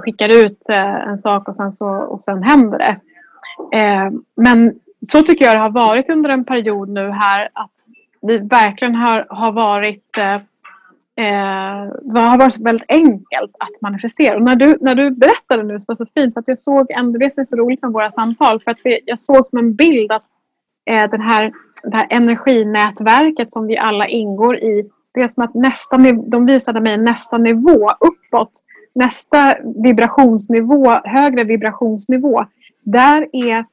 skickar 0.00 0.28
ut 0.28 0.68
eh, 0.70 1.08
en 1.08 1.18
sak 1.18 1.48
och 1.48 1.56
sen, 1.56 1.72
så, 1.72 1.88
och 1.88 2.22
sen 2.22 2.42
händer 2.42 2.78
det. 2.78 3.00
Eh, 3.74 4.10
men 4.36 4.74
så 5.00 5.22
tycker 5.22 5.44
jag 5.44 5.54
det 5.54 5.60
har 5.60 5.70
varit 5.70 6.10
under 6.10 6.30
en 6.30 6.44
period 6.44 6.88
nu 6.88 7.10
här 7.10 7.48
att 7.52 7.72
vi 8.22 8.38
verkligen 8.38 8.94
har, 8.94 9.26
har 9.28 9.52
varit 9.52 10.18
eh, 10.18 10.38
Eh, 11.16 11.92
det 12.02 12.20
har 12.20 12.38
varit 12.38 12.66
väldigt 12.66 12.84
enkelt 12.88 13.52
att 13.58 13.80
manifestera. 13.82 14.36
Och 14.36 14.42
när, 14.42 14.56
du, 14.56 14.78
när 14.80 14.94
du 14.94 15.10
berättade 15.10 15.62
nu 15.62 15.78
så 15.78 15.84
var 15.88 15.94
det 15.94 15.96
så 15.96 16.06
fint 16.14 16.34
för 16.34 16.40
att 16.40 16.48
jag 16.48 16.58
såg 16.58 16.86
ändå, 16.90 17.18
det 17.18 17.32
som 17.32 17.40
är 17.40 17.44
så 17.44 17.56
roligt 17.56 17.82
med 17.82 17.92
våra 17.92 18.10
samtal, 18.10 18.60
för 18.60 18.70
att 18.70 18.78
vi, 18.84 19.00
jag 19.06 19.18
såg 19.18 19.46
som 19.46 19.58
en 19.58 19.74
bild 19.74 20.12
att 20.12 20.24
eh, 20.90 21.10
den 21.10 21.20
här, 21.20 21.52
det 21.84 21.96
här 21.96 22.06
energinätverket 22.10 23.52
som 23.52 23.66
vi 23.66 23.78
alla 23.78 24.08
ingår 24.08 24.56
i, 24.56 24.90
det 25.14 25.20
är 25.20 25.28
som 25.28 25.44
att 25.44 25.54
nästa, 25.54 25.96
de 26.26 26.46
visade 26.46 26.80
mig 26.80 26.98
nästa 26.98 27.38
nivå 27.38 27.90
uppåt, 27.90 28.50
nästa 28.94 29.56
vibrationsnivå, 29.82 31.00
högre 31.04 31.44
vibrationsnivå. 31.44 32.44
Där 32.84 33.28
är 33.32 33.64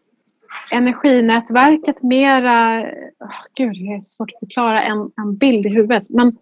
energinätverket 0.72 2.04
mera, 2.04 2.82
oh, 3.20 3.42
gud 3.56 3.74
det 3.74 3.94
är 3.94 4.02
svårt 4.02 4.32
att 4.32 4.40
förklara 4.40 4.82
en, 4.82 5.12
en 5.18 5.36
bild 5.38 5.66
i 5.66 5.70
huvudet, 5.70 6.10
men 6.10 6.38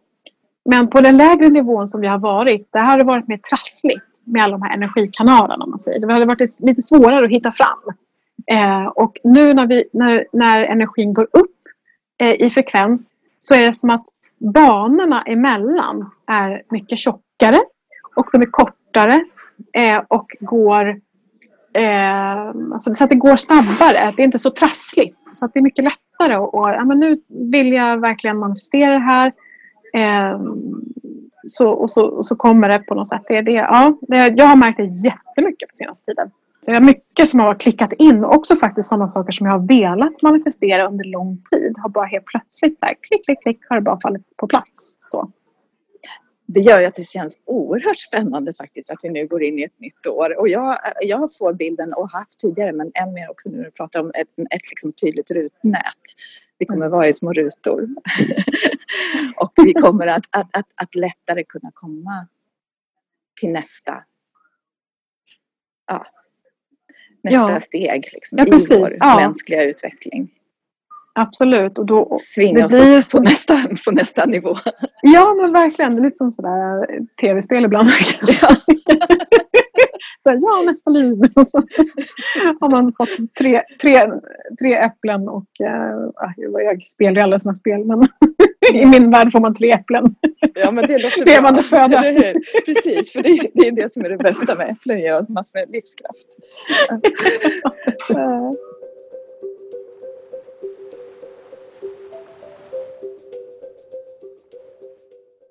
men 0.65 0.89
på 0.89 1.01
den 1.01 1.17
lägre 1.17 1.49
nivån 1.49 1.87
som 1.87 2.01
vi 2.01 2.07
har 2.07 2.17
varit, 2.17 2.69
där 2.73 2.79
har 2.79 2.97
det 2.97 3.03
varit 3.03 3.27
mer 3.27 3.37
trassligt 3.37 4.21
med 4.25 4.43
alla 4.43 4.57
de 4.57 4.61
här 4.61 4.73
energikanalerna. 4.73 5.65
Man 5.65 5.79
säger. 5.79 5.99
Det 5.99 6.13
hade 6.13 6.25
varit 6.25 6.61
lite 6.61 6.81
svårare 6.81 7.25
att 7.25 7.31
hitta 7.31 7.51
fram. 7.51 7.79
Eh, 8.47 8.85
och 8.85 9.17
nu 9.23 9.53
när, 9.53 9.67
vi, 9.67 9.83
när, 9.93 10.25
när 10.33 10.61
energin 10.61 11.13
går 11.13 11.23
upp 11.23 11.57
eh, 12.21 12.41
i 12.41 12.49
frekvens 12.49 13.13
så 13.39 13.55
är 13.55 13.65
det 13.65 13.73
som 13.73 13.89
att 13.89 14.05
banorna 14.39 15.21
emellan 15.21 16.11
är 16.27 16.63
mycket 16.69 16.97
tjockare 16.97 17.59
och 18.15 18.27
de 18.31 18.41
är 18.41 18.51
kortare 18.51 19.25
eh, 19.73 20.01
och 20.07 20.35
går 20.39 21.01
eh, 21.73 22.73
alltså 22.73 22.93
så 22.93 23.03
att 23.03 23.09
det 23.09 23.15
går 23.15 23.37
snabbare. 23.37 24.13
Det 24.17 24.21
är 24.21 24.25
inte 24.25 24.39
så 24.39 24.49
trassligt. 24.49 25.35
Så 25.35 25.45
att 25.45 25.53
det 25.53 25.59
är 25.59 25.63
mycket 25.63 25.85
lättare. 25.85 26.37
Och, 26.37 26.55
och 26.55 26.69
ja, 26.69 26.85
men 26.85 26.99
nu 26.99 27.21
vill 27.51 27.73
jag 27.73 27.97
verkligen 27.97 28.37
manifestera 28.37 28.93
det 28.93 28.99
här. 28.99 29.31
Eh, 29.93 30.39
så, 31.47 31.69
och, 31.69 31.89
så, 31.89 32.05
och 32.05 32.25
så 32.25 32.35
kommer 32.35 32.69
det 32.69 32.79
på 32.79 32.95
något 32.95 33.07
sätt. 33.07 33.23
Det, 33.27 33.41
det, 33.41 33.51
ja, 33.51 33.97
det, 34.01 34.33
jag 34.37 34.45
har 34.45 34.55
märkt 34.55 34.77
det 34.77 34.83
jättemycket 34.83 35.69
på 35.69 35.75
senaste 35.75 36.11
tiden. 36.11 36.31
Det 36.65 36.71
är 36.71 36.81
mycket 36.81 37.29
som 37.29 37.39
har 37.39 37.55
klickat 37.55 37.93
in. 37.93 38.23
Också 38.25 38.55
faktiskt 38.55 38.89
sådana 38.89 39.07
saker 39.07 39.31
som 39.31 39.47
jag 39.47 39.53
har 39.53 39.67
velat 39.67 40.21
manifestera 40.21 40.87
under 40.87 41.05
lång 41.05 41.41
tid. 41.51 41.75
Har 41.77 41.89
bara 41.89 42.05
helt 42.05 42.25
plötsligt 42.25 42.79
så 42.79 42.85
här, 42.85 42.95
klick, 43.01 43.25
klick, 43.25 43.43
klick 43.43 43.59
har 43.69 43.75
det 43.75 43.81
bara 43.81 43.99
fallit 44.03 44.37
på 44.37 44.47
plats. 44.47 44.99
Så. 45.05 45.29
Det 46.53 46.59
gör 46.59 46.79
ju 46.79 46.85
att 46.85 46.93
det 46.93 47.03
känns 47.03 47.39
oerhört 47.45 47.99
spännande 47.99 48.53
faktiskt 48.53 48.91
att 48.91 48.97
vi 49.03 49.09
nu 49.09 49.27
går 49.27 49.43
in 49.43 49.59
i 49.59 49.63
ett 49.63 49.79
nytt 49.79 50.07
år. 50.07 50.39
Och 50.39 50.49
jag, 50.49 50.79
jag 51.01 51.29
får 51.37 51.53
bilden, 51.53 51.93
och 51.93 52.11
haft 52.11 52.39
tidigare, 52.39 52.71
men 52.71 52.91
än 52.93 53.13
mer 53.13 53.31
också 53.31 53.49
nu 53.49 53.57
när 53.57 53.63
du 53.63 53.71
pratar 53.71 53.99
om 53.99 54.11
ett, 54.15 54.27
ett 54.51 54.69
liksom 54.69 54.93
tydligt 54.93 55.31
rutnät. 55.31 56.03
Vi 56.57 56.65
kommer 56.65 56.87
vara 56.87 57.07
i 57.07 57.13
små 57.13 57.33
rutor. 57.33 57.87
och 59.35 59.53
vi 59.55 59.73
kommer 59.73 60.07
att, 60.07 60.25
att, 60.29 60.49
att, 60.53 60.67
att 60.75 60.95
lättare 60.95 61.43
kunna 61.43 61.71
komma 61.73 62.27
till 63.39 63.49
nästa, 63.49 64.03
ja, 65.87 66.05
nästa 67.23 67.51
ja. 67.51 67.59
steg 67.59 68.09
liksom, 68.13 68.37
ja, 68.37 68.45
i 68.45 68.77
vår 68.79 68.89
ja. 68.99 69.15
mänskliga 69.15 69.63
utveckling. 69.63 70.38
Absolut. 71.21 71.77
Och 71.77 71.85
då, 71.85 72.17
Svinga 72.21 72.65
oss 72.65 72.73
upp 72.73 73.03
så... 73.03 73.17
på, 73.17 73.23
nästa, 73.23 73.53
på 73.85 73.91
nästa 73.91 74.25
nivå. 74.25 74.55
Ja, 75.01 75.35
men 75.41 75.53
verkligen. 75.53 75.95
Det 75.95 76.01
är 76.01 76.03
lite 76.03 76.17
som 76.17 76.31
sådär 76.31 76.87
tv-spel 77.21 77.65
ibland. 77.65 77.89
Ja. 78.41 78.55
så 80.17 80.29
här, 80.29 80.37
ja, 80.41 80.63
nästa 80.65 80.89
liv. 80.89 81.17
Och 81.35 81.47
så 81.47 81.57
har 82.59 82.71
man 82.71 82.93
fått 82.97 83.35
tre, 83.39 83.61
tre, 83.81 84.09
tre 84.61 84.73
äpplen 84.73 85.29
och 85.29 85.47
uh, 85.63 86.63
jag 86.63 86.83
spelar 86.83 87.15
ju 87.15 87.21
alla 87.21 87.39
sådana 87.39 87.55
spel 87.55 87.85
men 87.85 88.07
i 88.81 88.85
min 88.85 89.11
värld 89.11 89.31
får 89.31 89.39
man 89.39 89.53
tre 89.53 89.71
äpplen. 89.71 90.15
Ja, 90.55 90.71
men 90.71 90.87
det 90.87 91.03
låter 91.03 91.25
Levande 91.25 91.63
föda. 91.63 92.03
Precis, 92.65 93.11
för 93.11 93.23
det, 93.23 93.49
det, 93.53 93.67
är 93.67 93.71
det 93.71 93.93
som 93.93 94.05
är 94.05 94.09
det 94.09 94.17
bästa 94.17 94.55
med 94.55 94.69
äpplen, 94.69 94.99
ger 94.99 95.19
oss 95.19 95.29
massor 95.29 95.59
med 95.59 95.69
livskraft. 95.69 96.27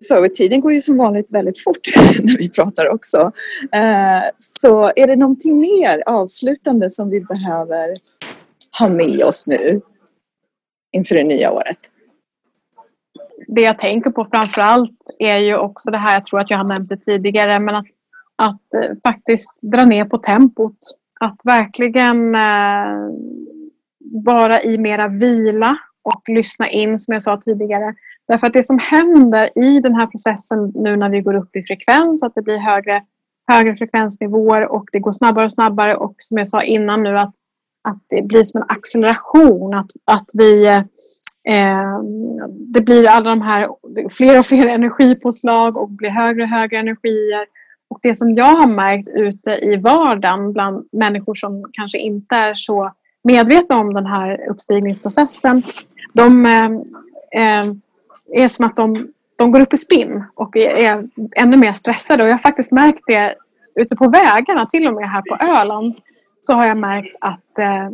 Så 0.00 0.28
tiden 0.28 0.61
går 0.61 0.72
ju 0.72 0.80
som 0.80 0.96
vanligt 0.96 1.32
väldigt 1.32 1.58
fort 1.58 1.96
när 2.22 2.38
vi 2.38 2.50
pratar 2.50 2.88
också. 2.88 3.32
Eh, 3.72 4.22
så 4.38 4.92
är 4.96 5.06
det 5.06 5.16
någonting 5.16 5.58
mer 5.58 6.02
avslutande 6.06 6.90
som 6.90 7.11
vi 7.11 7.20
behöver 7.20 7.94
ha 8.78 8.88
med 8.88 9.22
oss 9.24 9.46
nu 9.46 9.80
inför 10.92 11.14
det 11.14 11.24
nya 11.24 11.52
året? 11.52 11.76
Det 13.48 13.61
jag 13.61 13.78
tänker 13.78 14.11
på 14.11 14.24
framför 14.24 14.62
allt 14.62 15.00
är 15.18 15.38
ju 15.38 15.56
också 15.56 15.90
det 15.90 15.98
här, 15.98 16.14
jag 16.14 16.24
tror 16.24 16.40
att 16.40 16.50
jag 16.50 16.58
har 16.58 16.68
nämnt 16.68 16.88
det 16.88 16.96
tidigare, 16.96 17.58
men 17.58 17.74
att, 17.74 17.87
att 18.37 18.74
eh, 18.74 18.90
faktiskt 19.02 19.62
dra 19.72 19.84
ner 19.84 20.04
på 20.04 20.16
tempot. 20.16 20.78
Att 21.20 21.40
verkligen 21.44 22.34
eh, 22.34 23.11
vara 24.26 24.62
i 24.62 24.78
mera 24.78 25.08
vila 25.08 25.78
och 26.02 26.22
lyssna 26.28 26.70
in 26.70 26.98
som 26.98 27.12
jag 27.12 27.22
sa 27.22 27.37
tidigare. 27.37 27.94
Därför 28.29 28.47
att 28.47 28.53
det 28.53 28.62
som 28.62 28.79
händer 28.79 29.59
i 29.59 29.81
den 29.81 29.95
här 29.95 30.07
processen 30.07 30.73
nu 30.75 30.97
när 30.97 31.11
vi 31.11 31.21
går 31.21 31.35
upp 31.35 31.57
i 31.57 31.62
frekvens, 31.62 32.23
att 32.23 32.35
det 32.35 32.43
blir 32.43 32.59
högre, 32.59 33.03
högre 33.47 33.75
frekvensnivåer 33.75 34.67
och 34.73 34.88
det 34.93 34.99
går 34.99 35.12
snabbare 35.12 35.45
och 35.45 35.53
snabbare 35.53 35.97
och 35.97 36.14
som 36.19 36.38
jag 36.38 36.49
sa 36.49 36.62
innan 36.62 37.03
nu 37.03 37.19
att, 37.19 37.35
att 37.88 37.99
det 38.09 38.23
blir 38.23 38.45
som 38.45 38.62
en 38.62 38.71
acceleration. 38.71 39.75
Att, 39.75 39.91
att 40.05 40.31
vi, 40.35 40.67
eh, 41.49 42.03
det 42.51 42.81
blir 42.81 43.09
alla 43.09 43.31
de 43.31 43.41
här 43.41 43.69
fler 44.11 44.38
och 44.38 44.47
fler 44.47 44.67
energipåslag 44.67 45.77
och 45.77 45.91
blir 45.91 46.11
högre 46.11 46.43
och 46.43 46.49
högre 46.49 46.79
energier. 46.79 47.47
Och 47.91 47.99
det 48.03 48.14
som 48.14 48.35
jag 48.35 48.57
har 48.57 48.67
märkt 48.67 49.09
ute 49.09 49.51
i 49.51 49.77
vardagen 49.77 50.53
bland 50.53 50.88
människor 50.93 51.35
som 51.35 51.64
kanske 51.73 51.99
inte 51.99 52.35
är 52.35 52.55
så 52.55 52.93
medvetna 53.25 53.81
om 53.81 53.95
den 53.95 54.07
här 54.07 54.51
uppstigningsprocessen. 54.51 55.62
De, 56.12 56.47
eh, 56.47 56.64
eh 57.43 57.62
är 58.33 58.49
som 58.49 58.67
att 58.67 58.77
de, 58.77 59.09
de 59.37 59.51
går 59.51 59.61
upp 59.61 59.75
i 59.75 59.77
spinn 59.77 60.25
och 60.35 60.57
är 60.57 61.09
ännu 61.37 61.57
mer 61.57 61.73
stressade. 61.73 62.23
Och 62.23 62.29
jag 62.29 62.35
har 62.35 62.38
faktiskt 62.38 62.73
märkt 62.73 63.01
det 63.07 63.35
ute 63.75 63.97
på 63.97 64.09
vägarna, 64.09 64.67
till 64.67 64.87
och 64.87 64.95
med 64.95 65.11
här 65.11 65.23
på 65.23 65.45
Öland 65.45 65.95
så 66.41 66.53
har 66.53 66.67
jag 66.67 66.77
märkt 66.77 67.17
att 67.21 67.59
eh, 67.59 67.88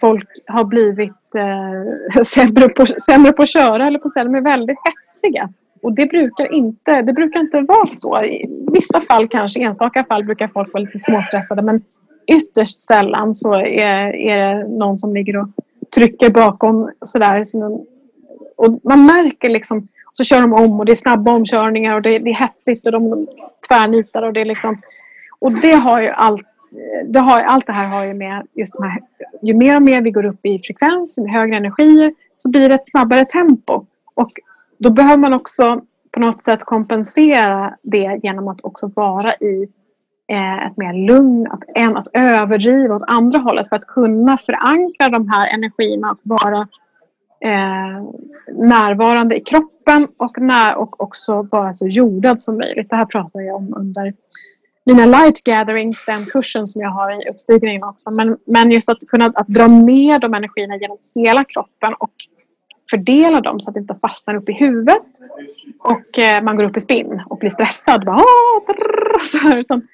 folk 0.00 0.28
har 0.46 0.64
blivit 0.64 1.34
eh, 1.36 2.22
sämre, 2.22 2.68
på, 2.68 2.86
sämre 2.86 3.32
på 3.32 3.42
att 3.42 3.48
köra 3.48 3.86
eller 3.86 3.98
på 3.98 4.06
att 4.06 4.26
de 4.26 4.34
är 4.34 4.40
väldigt 4.40 4.78
hetsiga. 4.84 5.48
Och 5.82 5.94
det 5.94 6.06
brukar, 6.10 6.54
inte, 6.54 7.02
det 7.02 7.12
brukar 7.12 7.40
inte 7.40 7.60
vara 7.60 7.86
så. 7.86 8.22
I 8.22 8.46
vissa 8.72 9.00
fall, 9.00 9.28
kanske 9.28 9.62
enstaka 9.62 10.04
fall, 10.04 10.24
brukar 10.24 10.48
folk 10.48 10.72
vara 10.72 10.84
lite 10.84 10.98
småstressade 10.98 11.62
men 11.62 11.82
ytterst 12.26 12.80
sällan 12.80 13.34
så 13.34 13.54
är, 13.54 14.16
är 14.16 14.54
det 14.54 14.68
någon 14.68 14.98
som 14.98 15.14
ligger 15.14 15.36
och 15.36 15.48
trycker 15.94 16.30
bakom 16.30 16.90
sådär 17.00 17.44
som 17.44 17.86
och 18.56 18.80
man 18.84 19.06
märker 19.06 19.48
liksom, 19.48 19.88
så 20.12 20.24
kör 20.24 20.40
de 20.40 20.52
om 20.52 20.80
och 20.80 20.86
det 20.86 20.92
är 20.92 20.96
snabba 20.96 21.32
omkörningar 21.32 21.94
och 21.94 22.02
det, 22.02 22.18
det 22.18 22.30
är 22.30 22.34
hetsigt 22.34 22.86
och 22.86 22.92
de 22.92 23.26
tvärnitar 23.68 24.22
och 24.22 24.32
det 24.32 24.40
är 24.40 24.44
liksom... 24.44 24.82
Och 25.38 25.52
det 25.52 25.72
har 25.72 26.02
ju 26.02 26.08
allt 26.08 26.46
det 27.08 27.18
har, 27.18 27.42
allt 27.42 27.66
det 27.66 27.72
här 27.72 27.88
har 27.88 28.04
ju 28.04 28.14
med 28.14 28.46
just 28.54 28.74
de 28.74 28.82
här, 28.82 29.00
ju 29.42 29.54
mer 29.54 29.76
och 29.76 29.82
mer 29.82 30.00
vi 30.00 30.10
går 30.10 30.24
upp 30.24 30.46
i 30.46 30.58
frekvens, 30.58 31.18
med 31.18 31.32
högre 31.32 31.56
energier, 31.56 32.14
så 32.36 32.50
blir 32.50 32.68
det 32.68 32.74
ett 32.74 32.90
snabbare 32.90 33.24
tempo. 33.24 33.84
Och 34.14 34.32
då 34.78 34.90
behöver 34.90 35.16
man 35.16 35.32
också 35.32 35.80
på 36.12 36.20
något 36.20 36.42
sätt 36.42 36.64
kompensera 36.64 37.76
det 37.82 38.20
genom 38.22 38.48
att 38.48 38.64
också 38.64 38.90
vara 38.94 39.34
i 39.34 39.68
eh, 40.28 40.66
ett 40.66 40.76
mer 40.76 41.06
lugn, 41.06 41.46
att, 41.50 41.64
än 41.74 41.96
att 41.96 42.08
överdriva 42.12 42.94
åt 42.94 43.04
andra 43.06 43.38
hållet 43.38 43.68
för 43.68 43.76
att 43.76 43.86
kunna 43.86 44.36
förankra 44.36 45.08
de 45.08 45.28
här 45.28 45.54
energierna 45.54 46.10
och 46.10 46.18
vara 46.22 46.68
eh, 47.40 48.02
närvarande 48.68 49.36
i 49.36 49.40
kroppen 49.40 50.08
och, 50.16 50.40
när, 50.40 50.76
och 50.76 51.00
också 51.00 51.46
vara 51.52 51.72
så 51.72 51.86
jordad 51.86 52.40
som 52.40 52.58
möjligt. 52.58 52.90
Det 52.90 52.96
här 52.96 53.06
pratar 53.06 53.40
jag 53.40 53.56
om 53.56 53.74
under 53.76 54.14
mina 54.86 55.04
light 55.04 55.44
gatherings, 55.44 56.04
den 56.04 56.26
kursen 56.26 56.66
som 56.66 56.82
jag 56.82 56.90
har 56.90 57.22
i 57.22 57.30
uppstigningen 57.30 57.82
också. 57.84 58.10
Men, 58.10 58.36
men 58.46 58.70
just 58.70 58.88
att 58.88 58.98
kunna 59.08 59.32
att 59.34 59.48
dra 59.48 59.66
ner 59.66 60.18
de 60.18 60.34
energierna 60.34 60.76
genom 60.76 60.98
hela 61.14 61.44
kroppen 61.44 61.94
och 61.98 62.12
fördela 62.90 63.40
dem 63.40 63.60
så 63.60 63.70
att 63.70 63.74
det 63.74 63.80
inte 63.80 63.94
fastnar 63.94 64.34
upp 64.34 64.48
i 64.48 64.52
huvudet 64.52 65.06
och 65.78 66.18
eh, 66.18 66.42
man 66.42 66.56
går 66.56 66.64
upp 66.64 66.76
i 66.76 66.80
spinn 66.80 67.22
och 67.26 67.38
blir 67.38 67.50
stressad. 67.50 68.04
Bara, 68.04 68.16
ah, 68.16 68.60
så 69.26 69.38
här, 69.38 69.56
utan, 69.56 69.88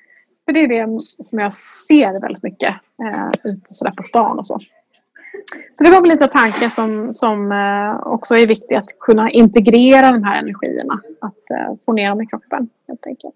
för 0.45 0.53
det 0.53 0.61
är 0.61 0.69
det 0.69 1.01
som 1.19 1.39
jag 1.39 1.53
ser 1.53 2.21
väldigt 2.21 2.43
mycket 2.43 2.75
eh, 3.03 3.53
ute 3.53 3.75
sådär 3.75 3.93
på 3.93 4.03
stan 4.03 4.39
och 4.39 4.47
så. 4.47 4.59
Så 5.73 5.85
det 5.85 5.91
var 5.91 6.01
väl 6.01 6.11
lite 6.11 6.27
tanken 6.27 6.71
som, 6.71 7.13
som 7.13 7.53
eh, 7.53 8.07
också 8.07 8.37
är 8.37 8.47
viktig 8.47 8.75
att 8.75 8.99
kunna 9.01 9.31
integrera 9.31 10.13
de 10.13 10.25
här 10.25 10.39
energierna. 10.39 11.01
Att 11.21 11.51
eh, 11.51 11.75
få 11.85 11.93
ner 11.93 12.09
dem 12.09 12.21
i 12.23 12.27
kroppen 12.27 12.69
helt 12.89 13.07
enkelt. 13.07 13.35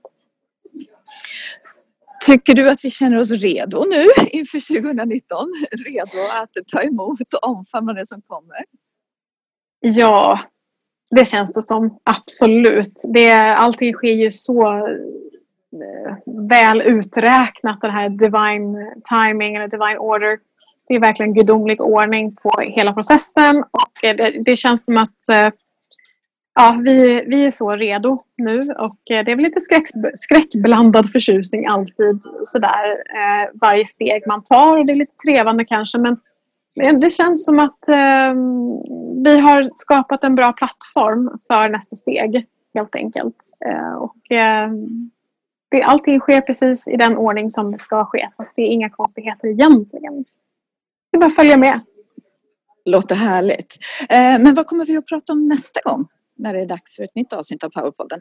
Tycker 2.26 2.54
du 2.54 2.70
att 2.70 2.84
vi 2.84 2.90
känner 2.90 3.18
oss 3.18 3.30
redo 3.30 3.84
nu 3.90 4.06
inför 4.30 4.80
2019? 4.80 5.48
Redo 5.86 6.42
att 6.42 6.66
ta 6.72 6.82
emot 6.82 7.34
och 7.42 7.48
omfamna 7.48 7.92
det 7.92 8.06
som 8.06 8.22
kommer? 8.22 8.64
Ja, 9.80 10.40
det 11.10 11.24
känns 11.24 11.54
det 11.54 11.62
som. 11.62 11.98
Absolut. 12.04 13.02
Det, 13.14 13.32
allting 13.32 13.92
sker 13.92 14.12
ju 14.12 14.30
så 14.30 14.66
eh, 15.72 16.16
väl 16.48 16.82
uträknat, 16.82 17.80
den 17.80 17.90
här 17.90 18.08
divine 18.08 18.92
timing 19.10 19.56
eller 19.56 19.68
divine 19.68 19.98
order. 19.98 20.38
Det 20.88 20.94
är 20.94 21.00
verkligen 21.00 21.34
gudomlig 21.34 21.80
ordning 21.80 22.36
på 22.36 22.60
hela 22.60 22.92
processen 22.92 23.64
och 23.70 24.04
eh, 24.04 24.16
det, 24.16 24.30
det 24.44 24.56
känns 24.56 24.84
som 24.84 24.96
att 24.96 25.28
eh, 25.32 25.50
ja, 26.54 26.80
vi, 26.84 27.24
vi 27.26 27.44
är 27.44 27.50
så 27.50 27.70
redo 27.70 28.22
nu 28.36 28.70
och 28.70 29.10
eh, 29.10 29.24
det 29.24 29.32
är 29.32 29.36
väl 29.36 29.44
lite 29.44 29.60
skräck, 29.60 29.84
skräckblandad 30.14 31.10
förtjusning 31.12 31.66
alltid 31.66 32.22
sådär 32.44 32.90
eh, 32.90 33.50
varje 33.54 33.86
steg 33.86 34.26
man 34.26 34.42
tar 34.42 34.78
och 34.78 34.86
det 34.86 34.92
är 34.92 34.98
lite 34.98 35.16
trevande 35.16 35.64
kanske 35.64 35.98
men 35.98 36.16
det 37.00 37.10
känns 37.10 37.44
som 37.44 37.58
att 37.58 37.88
eh, 37.88 38.34
vi 39.24 39.40
har 39.40 39.68
skapat 39.72 40.24
en 40.24 40.34
bra 40.34 40.52
plattform 40.52 41.38
för 41.48 41.68
nästa 41.68 41.96
steg 41.96 42.46
helt 42.74 42.94
enkelt. 42.94 43.36
Eh, 43.66 43.94
och, 43.94 44.32
eh, 44.32 44.70
det, 45.68 45.82
allting 45.82 46.20
sker 46.20 46.40
precis 46.40 46.88
i 46.88 46.96
den 46.96 47.16
ordning 47.16 47.50
som 47.50 47.72
det 47.72 47.78
ska 47.78 48.04
ske 48.04 48.26
så 48.30 48.44
det 48.54 48.62
är 48.62 48.66
inga 48.66 48.90
konstigheter 48.90 49.48
egentligen. 49.48 50.24
Det 51.16 51.18
är 51.18 51.20
bara 51.20 51.26
att 51.26 51.36
följa 51.36 51.58
med. 51.58 51.80
Låter 52.84 53.16
härligt. 53.16 53.76
Eh, 54.08 54.38
men 54.38 54.54
vad 54.54 54.66
kommer 54.66 54.86
vi 54.86 54.96
att 54.96 55.06
prata 55.06 55.32
om 55.32 55.48
nästa 55.48 55.80
gång? 55.84 56.08
när 56.38 56.52
det 56.52 56.60
är 56.60 56.66
dags 56.66 56.96
för 56.96 57.02
ett 57.02 57.14
nytt 57.14 57.32
avsnitt 57.32 57.64
av 57.64 57.68
Powerpodden? 57.68 58.20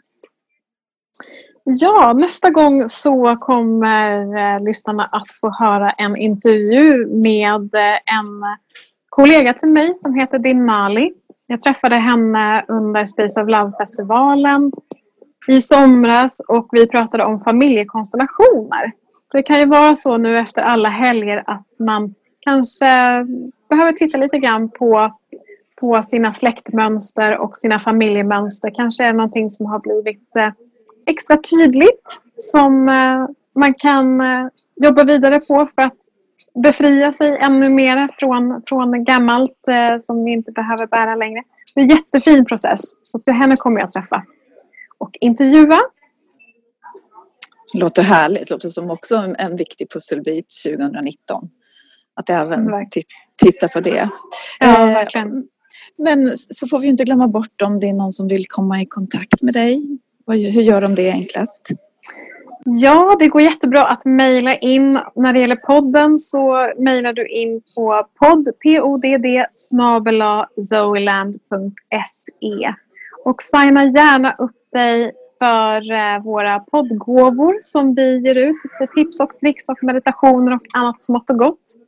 Ja, 1.64 2.14
nästa 2.16 2.50
gång 2.50 2.88
så 2.88 3.36
kommer 3.36 4.38
eh, 4.38 4.64
lyssnarna 4.66 5.04
att 5.04 5.32
få 5.42 5.52
höra 5.60 5.90
en 5.90 6.18
intervju 6.18 7.08
med 7.08 7.76
eh, 7.76 8.16
en 8.18 8.58
kollega 9.10 9.54
till 9.54 9.70
mig 9.70 9.96
som 9.96 10.16
heter 10.16 10.40
Din 10.40 10.66
Mali. 10.66 11.14
Jag 11.48 11.62
träffade 11.62 11.96
henne 11.96 12.66
under 12.68 13.06
Space 13.06 13.42
of 13.42 13.50
Love-festivalen 13.50 14.72
i 15.48 15.62
somras 15.62 16.40
och 16.48 16.68
vi 16.72 16.88
pratade 16.88 17.26
om 17.26 17.40
familjekonstellationer. 17.40 18.92
Det 19.32 19.44
kan 19.44 19.60
ju 19.60 19.66
vara 19.66 19.96
så 19.96 20.18
nu 20.18 20.38
efter 20.38 20.62
alla 20.62 20.90
helger 20.90 21.44
att 21.48 21.80
man 21.80 22.16
kanske 22.46 22.86
behöver 23.70 23.92
titta 23.92 24.18
lite 24.18 24.38
grann 24.38 24.70
på 24.70 25.12
på 25.80 26.02
sina 26.02 26.32
släktmönster 26.32 27.38
och 27.38 27.58
sina 27.58 27.80
familjemönster 27.80 28.72
kanske 28.76 29.04
är 29.04 29.14
någonting 29.14 29.50
som 29.50 29.66
har 29.66 29.80
blivit 29.80 30.36
eh, 30.36 30.50
extra 31.06 31.38
tydligt 31.38 32.22
som 32.36 32.90
eh, 32.90 33.28
man 33.60 33.74
kan 33.74 34.22
eh, 34.22 34.48
jobba 34.84 35.04
vidare 35.04 35.40
på 35.40 35.66
för 35.66 35.82
att 35.82 35.98
befria 36.64 37.12
sig 37.12 37.38
ännu 37.38 37.70
mer 37.70 38.10
från, 38.20 38.62
från 38.68 39.04
gammalt 39.04 39.58
som 40.00 40.24
vi 40.24 40.32
inte 40.32 40.52
behöver 40.52 40.88
bära 40.88 41.16
längre. 41.16 41.44
Det 41.76 41.82
är 41.82 41.84
en 41.84 41.90
jättefin 41.90 42.46
process 42.46 42.82
så 43.04 43.20
till 43.20 43.34
henne 43.34 43.56
kommer 43.56 43.80
jag 43.80 43.92
träffa 43.92 44.24
och 44.98 45.18
intervjua. 45.22 45.80
Låter 47.74 48.04
härligt, 48.04 48.50
låter 48.50 48.70
som 48.70 48.92
också 48.92 49.16
en 49.38 49.56
viktig 49.56 49.92
pusselbit 49.92 50.48
2019. 50.66 51.50
Att 52.16 52.30
även 52.30 52.72
titta 53.36 53.68
på 53.68 53.80
det. 53.80 54.10
Ja, 54.60 54.86
verkligen. 54.86 55.48
Men 55.98 56.38
så 56.38 56.68
får 56.68 56.80
vi 56.80 56.88
inte 56.88 57.04
glömma 57.04 57.28
bort 57.28 57.62
om 57.62 57.80
det 57.80 57.90
är 57.90 57.94
någon 57.94 58.12
som 58.12 58.28
vill 58.28 58.46
komma 58.48 58.82
i 58.82 58.86
kontakt 58.86 59.42
med 59.42 59.54
dig. 59.54 60.00
Hur 60.28 60.62
gör 60.62 60.82
de 60.82 60.96
det 60.96 61.12
enklast? 61.12 61.68
Ja, 62.68 63.16
det 63.20 63.28
går 63.28 63.42
jättebra 63.42 63.86
att 63.86 64.06
mejla 64.06 64.56
in. 64.56 65.00
När 65.16 65.34
det 65.34 65.40
gäller 65.40 65.56
podden 65.56 66.18
så 66.18 66.72
mejlar 66.78 67.14
du 67.14 67.28
in 67.28 67.62
på 67.76 68.08
podd, 68.20 68.48
podd 68.60 69.02
zoeland.se 70.70 72.74
och 73.26 73.42
signa 73.42 73.86
gärna 73.86 74.36
upp 74.38 74.72
dig 74.74 75.12
för 75.40 75.92
eh, 75.92 76.24
våra 76.24 76.60
poddgåvor 76.60 77.60
som 77.62 77.94
vi 77.94 78.18
ger 78.18 78.36
ut. 78.36 78.56
Tips 78.96 79.20
och 79.20 79.40
tricks 79.40 79.70
och 79.70 79.78
meditationer 79.82 80.56
och 80.56 80.62
annat 80.74 81.02
smått 81.02 81.30
och 81.30 81.40
gott 81.40 81.85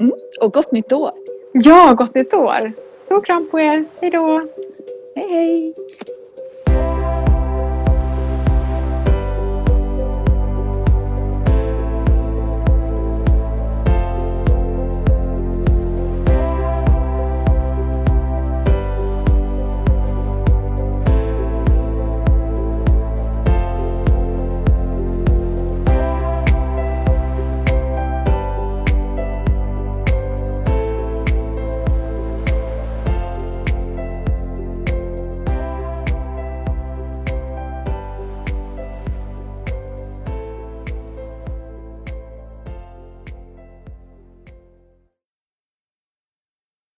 Mm, 0.00 0.12
och 0.40 0.52
gott 0.52 0.72
nytt 0.72 0.92
år. 0.92 1.10
Ja, 1.52 1.94
gott 1.94 2.14
nytt 2.14 2.34
år. 2.34 2.72
Stor 3.04 3.20
kram 3.20 3.48
på 3.50 3.58
er. 3.58 3.84
Hej 4.00 4.10
då! 4.10 4.42
Hej 5.14 5.28
hej! 5.28 5.74